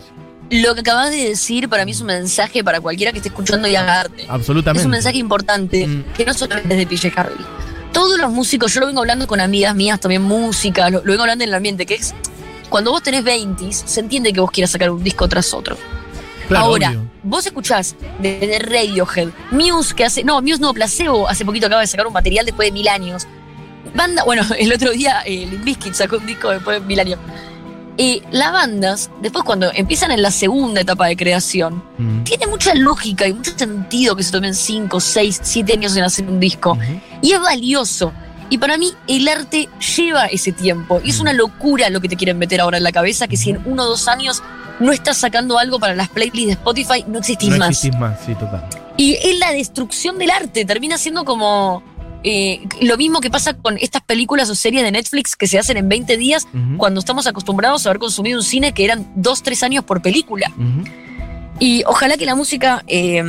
Lo 0.51 0.75
que 0.75 0.81
acabas 0.81 1.09
de 1.11 1.29
decir 1.29 1.69
para 1.69 1.85
mí 1.85 1.91
es 1.91 2.01
un 2.01 2.07
mensaje 2.07 2.63
para 2.63 2.79
cualquiera 2.81 3.11
que 3.11 3.19
esté 3.19 3.29
escuchando 3.29 3.67
y 3.67 3.75
haga 3.75 4.01
arte. 4.01 4.25
Absolutamente. 4.27 4.81
Es 4.81 4.85
un 4.85 4.91
mensaje 4.91 5.17
importante 5.17 5.87
Mm. 5.87 6.03
que 6.13 6.25
no 6.25 6.33
solamente 6.33 6.73
es 6.73 6.77
de 6.79 6.85
PJ 6.87 7.11
Harvey. 7.19 7.45
Todos 7.93 8.19
los 8.19 8.31
músicos, 8.31 8.73
yo 8.73 8.79
lo 8.81 8.87
vengo 8.87 8.99
hablando 8.99 9.27
con 9.27 9.39
amigas 9.41 9.75
mías, 9.75 9.99
también 9.99 10.21
música, 10.21 10.89
lo, 10.89 10.99
lo 10.99 11.11
vengo 11.11 11.21
hablando 11.23 11.43
en 11.43 11.49
el 11.49 11.53
ambiente, 11.55 11.85
que 11.85 11.95
es 11.95 12.13
cuando 12.69 12.91
vos 12.91 13.01
tenés 13.03 13.23
20 13.23 13.71
se 13.73 13.99
entiende 13.99 14.31
que 14.31 14.39
vos 14.39 14.51
quieras 14.51 14.71
sacar 14.71 14.91
un 14.91 15.03
disco 15.03 15.27
tras 15.27 15.53
otro. 15.53 15.77
Claro, 16.47 16.65
Ahora, 16.65 16.89
obvio. 16.89 17.09
vos 17.23 17.45
escuchás 17.45 17.95
desde 18.19 18.59
Radiohead, 18.59 19.29
Muse 19.51 19.93
que 19.95 20.03
hace, 20.05 20.23
no, 20.23 20.41
Muse 20.41 20.59
no, 20.59 20.73
Placebo 20.73 21.27
hace 21.29 21.45
poquito 21.45 21.67
acaba 21.67 21.81
de 21.81 21.87
sacar 21.87 22.07
un 22.07 22.13
material 22.13 22.45
después 22.45 22.67
de 22.67 22.71
mil 22.73 22.87
años. 22.89 23.25
Banda, 23.95 24.23
bueno, 24.25 24.43
el 24.59 24.71
otro 24.73 24.91
día 24.91 25.21
eh, 25.25 25.47
Limp 25.49 25.63
Bizkit 25.63 25.93
sacó 25.93 26.17
un 26.17 26.25
disco 26.25 26.49
después 26.49 26.81
de 26.81 26.85
mil 26.87 26.99
años. 26.99 27.19
Y 28.01 28.23
las 28.31 28.51
bandas, 28.51 29.11
después 29.21 29.43
cuando 29.43 29.71
empiezan 29.75 30.09
en 30.11 30.23
la 30.23 30.31
segunda 30.31 30.81
etapa 30.81 31.05
de 31.05 31.15
creación, 31.15 31.83
Mm. 31.99 32.23
tiene 32.23 32.47
mucha 32.47 32.73
lógica 32.73 33.27
y 33.27 33.33
mucho 33.33 33.51
sentido 33.55 34.15
que 34.15 34.23
se 34.23 34.31
tomen 34.31 34.55
5, 34.55 34.99
6, 34.99 35.39
7 35.43 35.73
años 35.73 35.95
en 35.95 36.03
hacer 36.03 36.25
un 36.27 36.39
disco. 36.39 36.77
Y 37.21 37.33
es 37.33 37.39
valioso. 37.39 38.11
Y 38.49 38.57
para 38.57 38.77
mí 38.77 38.91
el 39.07 39.27
arte 39.27 39.69
lleva 39.95 40.25
ese 40.25 40.51
tiempo. 40.51 40.99
Y 41.03 41.11
es 41.11 41.19
una 41.19 41.31
locura 41.31 41.91
lo 41.91 42.01
que 42.01 42.09
te 42.09 42.15
quieren 42.17 42.39
meter 42.39 42.59
ahora 42.59 42.77
en 42.77 42.83
la 42.83 42.91
cabeza, 42.91 43.27
que 43.27 43.37
si 43.37 43.51
en 43.51 43.61
uno 43.65 43.83
o 43.83 43.85
dos 43.85 44.07
años 44.07 44.41
no 44.79 44.91
estás 44.91 45.17
sacando 45.17 45.59
algo 45.59 45.79
para 45.79 45.93
las 45.93 46.09
playlists 46.09 46.47
de 46.47 46.53
Spotify, 46.53 47.05
no 47.07 47.19
existís 47.19 47.49
No 47.49 47.57
más. 47.59 47.69
existís 47.69 47.99
más, 47.99 48.19
sí, 48.25 48.33
total. 48.33 48.65
Y 48.97 49.13
es 49.13 49.37
la 49.37 49.51
destrucción 49.51 50.17
del 50.17 50.31
arte. 50.31 50.65
Termina 50.65 50.97
siendo 50.97 51.23
como 51.23 51.83
eh, 52.23 52.61
lo 52.81 52.97
mismo 52.97 53.19
que 53.19 53.29
pasa 53.29 53.53
con 53.53 53.77
estas 53.77 54.01
películas 54.03 54.49
o 54.49 54.55
series 54.55 54.83
de 54.83 54.91
Netflix 54.91 55.35
que 55.35 55.47
se 55.47 55.57
hacen 55.57 55.77
en 55.77 55.89
20 55.89 56.17
días 56.17 56.47
cuando 56.77 56.99
estamos 56.99 57.27
acostumbrados 57.27 57.85
a 57.85 57.89
haber 57.89 57.99
consumido 57.99 58.37
un 58.37 58.43
cine 58.43 58.73
que 58.73 58.85
eran 58.85 59.11
2, 59.15 59.43
3 59.43 59.63
años 59.63 59.83
por 59.83 60.01
película. 60.01 60.51
Y 61.59 61.83
ojalá 61.85 62.17
que 62.17 62.25
la 62.25 62.35
música 62.35 62.83
eh, 62.87 63.23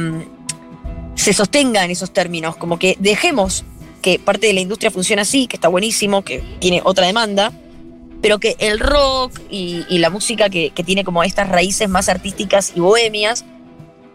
se 1.14 1.32
sostenga 1.32 1.84
en 1.84 1.90
esos 1.90 2.12
términos, 2.12 2.56
como 2.56 2.78
que 2.78 2.96
dejemos 2.98 3.64
que 4.00 4.18
parte 4.18 4.48
de 4.48 4.52
la 4.52 4.60
industria 4.60 4.90
funcione 4.90 5.22
así, 5.22 5.46
que 5.46 5.56
está 5.56 5.68
buenísimo, 5.68 6.22
que 6.22 6.42
tiene 6.58 6.80
otra 6.84 7.06
demanda, 7.06 7.52
pero 8.20 8.38
que 8.38 8.56
el 8.58 8.80
rock 8.80 9.38
y, 9.50 9.84
y 9.88 9.98
la 9.98 10.10
música 10.10 10.48
que, 10.48 10.70
que 10.70 10.84
tiene 10.84 11.04
como 11.04 11.22
estas 11.22 11.48
raíces 11.48 11.88
más 11.88 12.08
artísticas 12.08 12.72
y 12.74 12.80
bohemias 12.80 13.44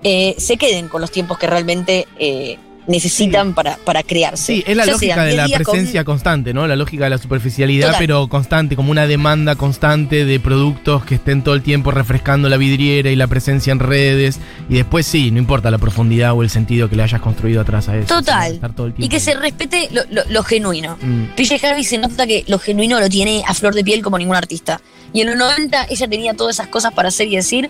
eh, 0.03 0.35
se 0.37 0.57
queden 0.57 0.87
con 0.89 1.01
los 1.01 1.11
tiempos 1.11 1.37
que 1.37 1.47
realmente 1.47 2.07
eh, 2.19 2.57
necesitan 2.87 3.53
para, 3.53 3.77
para 3.77 4.01
crearse. 4.03 4.45
Sí, 4.55 4.63
es 4.65 4.75
la 4.77 4.85
Ya 4.85 4.91
lógica 4.93 5.23
de 5.25 5.33
10 5.33 5.49
la 5.49 5.57
con- 5.57 5.63
presencia 5.73 6.03
constante, 6.03 6.53
¿no? 6.53 6.67
La 6.67 6.75
lógica 6.75 7.03
de 7.03 7.09
la 7.09 7.17
superficialidad, 7.17 7.87
Total. 7.87 7.99
pero 7.99 8.27
constante, 8.27 8.75
como 8.75 8.91
una 8.91 9.07
demanda 9.07 9.55
constante 9.55 10.25
de 10.25 10.39
productos 10.39 11.03
que 11.05 11.15
estén 11.15 11.43
todo 11.43 11.53
el 11.55 11.61
tiempo 11.61 11.91
refrescando 11.91 12.47
la 12.49 12.57
vidriera 12.57 13.09
y 13.09 13.15
la 13.15 13.27
presencia 13.27 13.71
en 13.71 13.79
redes. 13.79 14.39
Y 14.69 14.75
después 14.75 15.05
sí, 15.05 15.31
no 15.31 15.37
importa 15.39 15.69
la 15.69 15.77
profundidad 15.77 16.33
o 16.33 16.43
el 16.43 16.49
sentido 16.49 16.89
que 16.89 16.95
le 16.95 17.03
hayas 17.03 17.21
construido 17.21 17.61
atrás 17.61 17.89
a 17.89 17.97
eso. 17.97 18.07
Total. 18.07 18.59
todo 18.75 18.87
el 18.87 18.93
y 18.97 19.09
que 19.09 19.19
se 19.19 19.33
respete 19.35 19.89
lo, 19.91 20.01
lo- 20.09 20.23
lo 20.29 20.43
genuino. 20.43 20.97
Mm. 21.01 21.35
PJ 21.35 21.55
Harvey 21.67 21.83
se 21.83 21.97
nota 21.97 22.25
que 22.25 22.43
lo 22.47 22.57
genuino 22.59 22.99
lo 22.99 23.09
tiene 23.09 23.43
a 23.47 23.53
flor 23.53 23.73
de 23.75 23.83
piel 23.83 24.01
como 24.01 24.17
ningún 24.17 24.35
artista. 24.35 24.79
Y 25.13 25.21
en 25.21 25.27
los 25.27 25.35
90 25.37 25.87
ella 25.89 26.07
tenía 26.07 26.33
todas 26.33 26.55
esas 26.57 26.67
cosas 26.67 26.93
para 26.93 27.09
hacer 27.09 27.27
y 27.27 27.35
decir. 27.35 27.69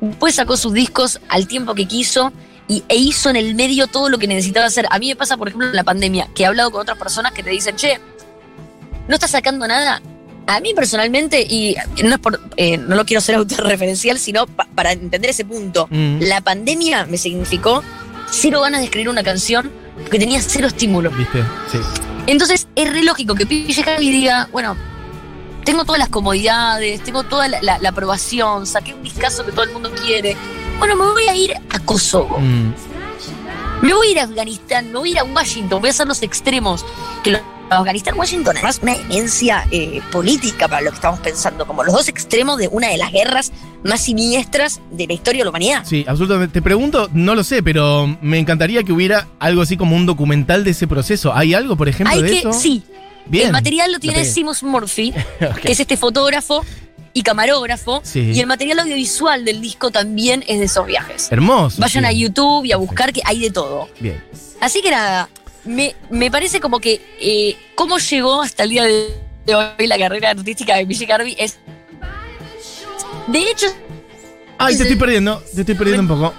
Después 0.00 0.34
sacó 0.34 0.56
sus 0.56 0.72
discos 0.74 1.18
al 1.28 1.46
tiempo 1.46 1.74
que 1.74 1.86
quiso 1.86 2.30
y, 2.68 2.82
e 2.88 2.96
hizo 2.96 3.30
en 3.30 3.36
el 3.36 3.54
medio 3.54 3.86
todo 3.86 4.08
lo 4.08 4.18
que 4.18 4.26
necesitaba 4.26 4.66
hacer. 4.66 4.86
A 4.90 4.98
mí 4.98 5.08
me 5.08 5.16
pasa, 5.16 5.36
por 5.36 5.48
ejemplo, 5.48 5.68
en 5.68 5.76
la 5.76 5.84
pandemia, 5.84 6.28
que 6.34 6.42
he 6.44 6.46
hablado 6.46 6.70
con 6.70 6.80
otras 6.80 6.98
personas 6.98 7.32
que 7.32 7.42
te 7.42 7.50
dicen, 7.50 7.76
che, 7.76 8.00
no 9.08 9.14
estás 9.14 9.30
sacando 9.32 9.66
nada. 9.66 10.00
A 10.46 10.60
mí 10.60 10.74
personalmente, 10.74 11.40
y 11.42 11.74
no, 12.02 12.14
es 12.14 12.18
por, 12.20 12.38
eh, 12.56 12.76
no 12.76 12.96
lo 12.96 13.04
quiero 13.04 13.20
ser 13.20 13.34
autorreferencial, 13.36 14.18
sino 14.18 14.46
pa- 14.46 14.68
para 14.74 14.92
entender 14.92 15.30
ese 15.30 15.44
punto, 15.44 15.86
Mm. 15.90 16.18
la 16.22 16.40
pandemia 16.40 17.06
me 17.06 17.16
significó 17.18 17.82
cero 18.30 18.60
ganas 18.62 18.80
de 18.80 18.86
escribir 18.86 19.08
una 19.08 19.22
canción 19.22 19.70
porque 20.02 20.18
tenía 20.18 20.40
cero 20.42 20.66
estímulo. 20.68 21.10
¿Viste? 21.10 21.42
Sí. 21.70 21.78
Entonces 22.26 22.66
es 22.74 22.90
re 22.92 23.02
lógico 23.02 23.34
que 23.34 23.46
PJ 23.46 23.82
Harvey 23.90 24.10
diga, 24.10 24.48
bueno, 24.52 24.76
tengo 25.64 25.84
todas 25.84 25.98
las 25.98 26.08
comodidades, 26.10 27.02
tengo 27.02 27.22
toda 27.22 27.48
la, 27.48 27.62
la- 27.62 27.78
la 27.78 27.88
aprobación, 27.90 28.66
saqué 28.66 28.92
un 28.94 29.02
discazo 29.02 29.44
que 29.46 29.52
todo 29.52 29.62
el 29.64 29.72
mundo 29.72 29.90
quiere. 30.04 30.36
Bueno, 30.78 30.96
me 30.96 31.04
voy 31.04 31.24
a 31.28 31.36
ir 31.36 31.54
a 31.70 31.78
Kosovo, 31.80 32.38
Mm. 32.40 32.72
me 33.82 33.94
voy 33.94 34.08
a 34.08 34.10
ir 34.10 34.18
a 34.20 34.24
Afganistán, 34.24 34.92
me 34.92 34.98
voy 34.98 35.08
a 35.10 35.12
ir 35.12 35.18
a 35.18 35.24
Washington, 35.24 35.80
voy 35.80 35.88
a 35.88 35.90
hacer 35.92 36.06
los 36.06 36.22
extremos. 36.22 36.84
Que 37.22 37.30
lo- 37.32 37.54
Afganistán, 37.70 38.14
Washington, 38.18 38.56
además 38.56 38.78
una 38.82 38.94
demencia 38.96 39.66
eh, 39.70 40.00
política 40.12 40.68
para 40.68 40.82
lo 40.82 40.90
que 40.90 40.96
estamos 40.96 41.18
pensando, 41.20 41.66
como 41.66 41.82
los 41.82 41.94
dos 41.94 42.08
extremos 42.08 42.58
de 42.58 42.68
una 42.68 42.88
de 42.88 42.98
las 42.98 43.10
guerras 43.10 43.52
más 43.82 44.02
siniestras 44.02 44.80
de 44.90 45.06
la 45.06 45.14
historia 45.14 45.40
de 45.40 45.44
la 45.44 45.50
humanidad. 45.50 45.82
Sí, 45.86 46.04
absolutamente. 46.06 46.52
Te 46.52 46.62
pregunto, 46.62 47.08
no 47.14 47.34
lo 47.34 47.42
sé, 47.42 47.62
pero 47.62 48.06
me 48.20 48.38
encantaría 48.38 48.82
que 48.84 48.92
hubiera 48.92 49.28
algo 49.40 49.62
así 49.62 49.76
como 49.78 49.96
un 49.96 50.04
documental 50.04 50.62
de 50.62 50.70
ese 50.72 50.86
proceso. 50.86 51.34
¿Hay 51.34 51.54
algo, 51.54 51.74
por 51.74 51.88
ejemplo, 51.88 52.14
Hay 52.14 52.22
de 52.22 52.28
que, 52.30 52.38
eso? 52.40 52.52
sí, 52.52 52.82
Bien. 53.26 53.46
el 53.46 53.52
material 53.52 53.90
lo 53.92 53.98
tiene. 53.98 54.24
Seamus 54.26 54.62
Murphy, 54.62 55.12
que 55.62 55.72
es 55.72 55.80
este 55.80 55.96
fotógrafo 55.96 56.64
y 57.14 57.22
camarógrafo. 57.22 58.00
Sí. 58.04 58.32
Y 58.34 58.40
el 58.40 58.46
material 58.46 58.80
audiovisual 58.80 59.44
del 59.44 59.60
disco 59.62 59.90
también 59.90 60.44
es 60.46 60.58
de 60.58 60.64
esos 60.66 60.86
viajes. 60.86 61.30
Hermoso. 61.32 61.80
Vayan 61.80 62.04
sí. 62.04 62.08
a 62.08 62.12
YouTube 62.12 62.64
y 62.66 62.72
a 62.72 62.76
buscar 62.76 63.12
que 63.12 63.22
hay 63.24 63.40
de 63.40 63.50
todo. 63.50 63.88
Bien. 64.00 64.22
Así 64.60 64.82
que 64.82 64.90
nada, 64.90 65.28
me, 65.64 65.94
me 66.10 66.30
parece 66.30 66.60
como 66.60 66.80
que 66.80 67.00
eh, 67.20 67.56
cómo 67.74 67.98
llegó 67.98 68.42
hasta 68.42 68.64
el 68.64 68.70
día 68.70 68.84
de 68.84 69.54
hoy 69.54 69.86
la 69.86 69.96
carrera 69.98 70.30
artística 70.30 70.76
de 70.76 70.86
PJ 70.86 71.12
Harvey 71.14 71.36
es... 71.38 71.58
De 73.28 73.38
hecho, 73.38 73.66
Ay, 74.58 74.76
te 74.76 74.82
estoy 74.82 74.96
perdiendo. 74.96 75.42
Te 75.54 75.60
estoy 75.60 75.74
perdiendo 75.74 76.02
un 76.02 76.08
poco. 76.20 76.34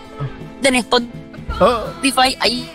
en 0.64 0.76
Spotify 0.76 2.36
Oh. 2.38 2.42
ahí... 2.42 2.70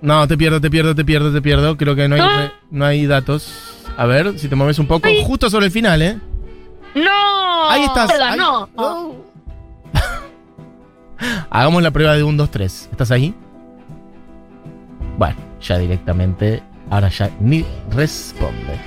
No, 0.00 0.28
te 0.28 0.36
pierdo, 0.36 0.60
te 0.60 0.70
pierdo, 0.70 0.94
te 0.94 1.04
pierdo, 1.04 1.32
te 1.32 1.40
pierdo. 1.40 1.76
Creo 1.78 1.96
que 1.96 2.08
no 2.08 2.16
hay, 2.16 2.20
Ah. 2.22 2.52
no 2.70 2.84
hay 2.84 3.06
datos. 3.06 3.48
A 3.96 4.04
ver, 4.06 4.38
si 4.38 4.48
te 4.48 4.54
mueves 4.54 4.78
un 4.78 4.86
poco. 4.86 5.08
Justo 5.24 5.48
sobre 5.48 5.66
el 5.66 5.72
final, 5.72 6.02
¿eh? 6.02 6.18
¡No! 6.94 7.70
Ahí 7.70 7.84
estás. 7.84 8.10
Hola, 8.14 8.32
ahí. 8.32 8.38
no. 8.38 8.68
Hagamos 11.50 11.82
la 11.82 11.90
prueba 11.90 12.14
de 12.14 12.22
1, 12.22 12.36
2, 12.36 12.50
3. 12.50 12.88
¿Estás 12.92 13.10
ahí? 13.10 13.34
Bueno, 15.18 15.36
ya 15.60 15.78
directamente. 15.78 16.62
Ahora 16.90 17.08
ya 17.08 17.30
ni 17.40 17.64
responde. 17.90 18.78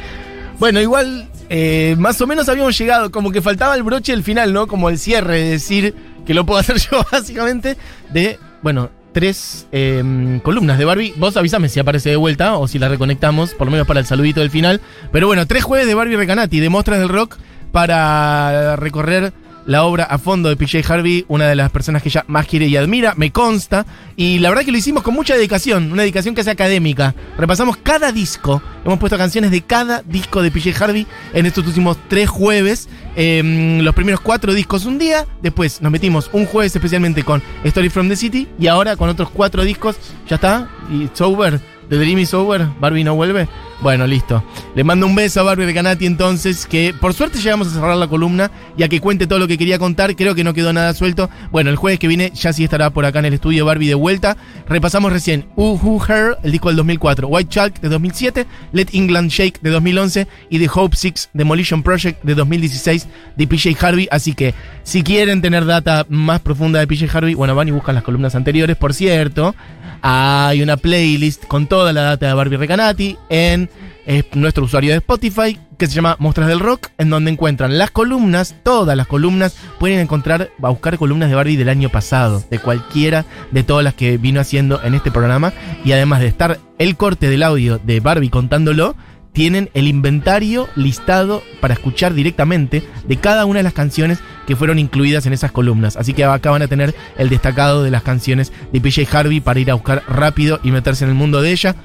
Bueno, 0.59 0.81
igual, 0.81 1.29
eh, 1.49 1.95
más 1.99 2.19
o 2.21 2.27
menos 2.27 2.47
habíamos 2.49 2.77
llegado. 2.77 3.11
Como 3.11 3.31
que 3.31 3.41
faltaba 3.41 3.75
el 3.75 3.83
broche 3.83 4.11
del 4.11 4.23
final, 4.23 4.53
¿no? 4.53 4.67
Como 4.67 4.89
el 4.89 4.99
cierre, 4.99 5.41
de 5.41 5.49
decir 5.51 5.95
que 6.25 6.33
lo 6.33 6.45
puedo 6.45 6.59
hacer 6.61 6.77
yo, 6.77 7.05
básicamente. 7.11 7.77
De, 8.11 8.39
bueno, 8.61 8.89
tres 9.13 9.67
eh, 9.71 10.39
columnas 10.43 10.77
de 10.77 10.85
Barbie. 10.85 11.13
Vos 11.17 11.37
avísame 11.37 11.69
si 11.69 11.79
aparece 11.79 12.09
de 12.09 12.15
vuelta 12.15 12.57
o 12.57 12.67
si 12.67 12.79
la 12.79 12.87
reconectamos, 12.87 13.53
por 13.53 13.67
lo 13.67 13.71
menos 13.71 13.87
para 13.87 13.99
el 13.99 14.05
saludito 14.05 14.41
del 14.41 14.51
final. 14.51 14.81
Pero 15.11 15.27
bueno, 15.27 15.45
tres 15.47 15.63
jueves 15.63 15.87
de 15.87 15.95
Barbie 15.95 16.17
Recanati, 16.17 16.59
de 16.59 16.69
Mostras 16.69 16.99
del 16.99 17.09
Rock, 17.09 17.37
para 17.71 18.75
recorrer 18.75 19.33
la 19.67 19.83
obra 19.83 20.05
a 20.05 20.17
fondo 20.17 20.47
de 20.47 20.55
PJ 20.55 20.81
Harvey, 20.91 21.25
una 21.27 21.45
de 21.47 21.55
las 21.55 21.69
personas 21.69 22.01
que 22.01 22.07
ella 22.07 22.23
más 22.27 22.47
quiere 22.47 22.67
y 22.67 22.77
admira, 22.77 23.13
me 23.17 23.31
consta. 23.31 23.85
Y 24.15 24.39
la 24.39 24.49
verdad 24.49 24.63
que 24.63 24.71
lo 24.71 24.77
hicimos 24.77 25.03
con 25.03 25.13
mucha 25.13 25.35
dedicación, 25.35 25.91
una 25.91 26.03
dedicación 26.03 26.33
casi 26.33 26.49
académica. 26.49 27.13
Repasamos 27.37 27.75
cada 27.77 28.13
disco, 28.13 28.61
hemos 28.85 28.97
puesto 28.97 29.17
canciones 29.17 29.51
de 29.51 29.61
cada 29.61 30.01
disco 30.03 30.41
de 30.41 30.51
PJ 30.51 30.83
Harvey 30.83 31.05
en 31.33 31.45
estos 31.45 31.67
últimos 31.67 31.97
tres 32.07 32.29
jueves. 32.29 32.87
Em, 33.17 33.81
los 33.81 33.93
primeros 33.93 34.21
cuatro 34.21 34.53
discos 34.53 34.85
un 34.85 34.97
día, 34.97 35.25
después 35.41 35.81
nos 35.81 35.91
metimos 35.91 36.29
un 36.31 36.45
jueves 36.45 36.73
especialmente 36.73 37.23
con 37.23 37.43
Story 37.65 37.89
from 37.89 38.07
the 38.07 38.15
City 38.15 38.47
y 38.57 38.67
ahora 38.67 38.95
con 38.95 39.09
otros 39.09 39.29
cuatro 39.29 39.63
discos. 39.63 39.97
¿Ya 40.29 40.35
está? 40.35 40.69
¿Y 40.89 41.03
it's 41.03 41.19
over? 41.19 41.59
¿The 41.89 41.97
Dream 41.97 42.19
is 42.19 42.33
over? 42.33 42.67
¿Barbie 42.79 43.03
no 43.03 43.15
vuelve? 43.15 43.49
Bueno, 43.79 44.07
listo. 44.07 44.43
Le 44.75 44.83
mando 44.83 45.05
un 45.05 45.13
beso 45.13 45.39
a 45.39 45.43
Barbie 45.43 45.65
Recanati 45.65 46.07
entonces, 46.07 46.65
que 46.65 46.95
por 46.99 47.13
suerte 47.13 47.39
llegamos 47.39 47.67
a 47.67 47.71
cerrar 47.71 47.95
la 47.95 48.07
columna 48.07 48.49
y 48.75 48.81
a 48.81 48.89
que 48.89 48.99
cuente 48.99 49.27
todo 49.27 49.37
lo 49.37 49.47
que 49.47 49.57
quería 49.57 49.77
contar. 49.77 50.15
Creo 50.15 50.33
que 50.33 50.43
no 50.43 50.53
quedó 50.53 50.73
nada 50.73 50.93
suelto. 50.95 51.29
Bueno, 51.51 51.69
el 51.69 51.75
jueves 51.75 51.99
que 51.99 52.07
viene 52.07 52.31
ya 52.33 52.53
sí 52.53 52.63
estará 52.63 52.89
por 52.89 53.05
acá 53.05 53.19
en 53.19 53.25
el 53.25 53.35
estudio 53.35 53.65
Barbie 53.65 53.89
de 53.89 53.95
vuelta. 53.95 54.35
Repasamos 54.67 55.11
recién 55.11 55.45
Uh 55.55 55.77
Who 55.77 56.03
Her, 56.03 56.37
el 56.43 56.51
disco 56.51 56.69
del 56.69 56.77
2004, 56.77 57.27
White 57.27 57.49
Chalk 57.49 57.79
de 57.79 57.89
2007, 57.89 58.47
Let 58.71 58.87
England 58.93 59.29
Shake 59.29 59.61
de 59.61 59.69
2011 59.69 60.27
y 60.49 60.59
The 60.59 60.69
Hope 60.73 60.95
Six 60.95 61.29
Demolition 61.33 61.83
Project 61.83 62.23
de 62.23 62.33
2016 62.33 63.07
de 63.35 63.47
PJ 63.47 63.85
Harvey. 63.85 64.07
Así 64.09 64.33
que 64.33 64.55
si 64.83 65.03
quieren 65.03 65.41
tener 65.41 65.65
data 65.65 66.05
más 66.09 66.39
profunda 66.39 66.79
de 66.79 66.87
PJ 66.87 67.15
Harvey, 67.15 67.35
bueno, 67.35 67.53
van 67.53 67.67
y 67.67 67.71
buscan 67.71 67.93
las 67.93 68.03
columnas 68.03 68.33
anteriores. 68.33 68.75
Por 68.75 68.95
cierto, 68.95 69.53
hay 70.01 70.61
una 70.61 70.77
playlist 70.77 71.45
con 71.45 71.67
toda 71.67 71.93
la 71.93 72.01
data 72.01 72.27
de 72.27 72.33
Barbie 72.33 72.57
Recanati 72.57 73.17
en 73.29 73.66
eh, 74.05 74.23
nuestro 74.33 74.65
usuario 74.65 74.91
de 74.91 74.97
Spotify, 74.97 75.59
que 75.77 75.87
se 75.87 75.93
llama 75.93 76.15
Muestras 76.19 76.47
del 76.47 76.59
Rock, 76.59 76.89
en 76.97 77.09
donde 77.09 77.31
encuentran 77.31 77.77
las 77.77 77.91
columnas, 77.91 78.55
todas 78.63 78.97
las 78.97 79.07
columnas, 79.07 79.55
pueden 79.79 79.99
encontrar, 79.99 80.49
a 80.61 80.69
buscar 80.69 80.97
columnas 80.97 81.29
de 81.29 81.35
Barbie 81.35 81.57
del 81.57 81.69
año 81.69 81.89
pasado, 81.89 82.43
de 82.49 82.59
cualquiera 82.59 83.25
de 83.51 83.63
todas 83.63 83.83
las 83.83 83.93
que 83.93 84.17
vino 84.17 84.39
haciendo 84.39 84.81
en 84.83 84.95
este 84.95 85.11
programa, 85.11 85.53
y 85.83 85.91
además 85.91 86.21
de 86.21 86.27
estar 86.27 86.59
el 86.79 86.97
corte 86.97 87.29
del 87.29 87.43
audio 87.43 87.79
de 87.79 87.99
Barbie 87.99 88.29
contándolo, 88.29 88.95
tienen 89.37 89.69
el 89.75 89.87
inventario 89.87 90.67
listado 90.75 91.43
para 91.61 91.75
escuchar 91.75 92.15
directamente 92.15 92.81
de 93.07 93.17
cada 93.17 93.45
una 93.45 93.59
de 93.59 93.63
las 93.63 93.73
canciones 93.73 94.17
que 94.47 94.55
fueron 94.55 94.79
incluidas 94.79 95.27
en 95.27 95.33
esas 95.33 95.51
columnas. 95.51 95.95
Así 95.95 96.13
que 96.13 96.23
acá 96.23 96.49
van 96.49 96.63
a 96.63 96.67
tener 96.67 96.95
el 97.19 97.29
destacado 97.29 97.83
de 97.83 97.91
las 97.91 98.01
canciones 98.01 98.51
de 98.73 98.81
PJ 98.81 99.05
Harvey 99.15 99.39
para 99.39 99.59
ir 99.59 99.69
a 99.69 99.75
buscar 99.75 100.01
rápido 100.07 100.59
y 100.63 100.71
meterse 100.71 101.03
en 101.03 101.11
el 101.11 101.15
mundo 101.15 101.43
de 101.43 101.51
ella. 101.51 101.75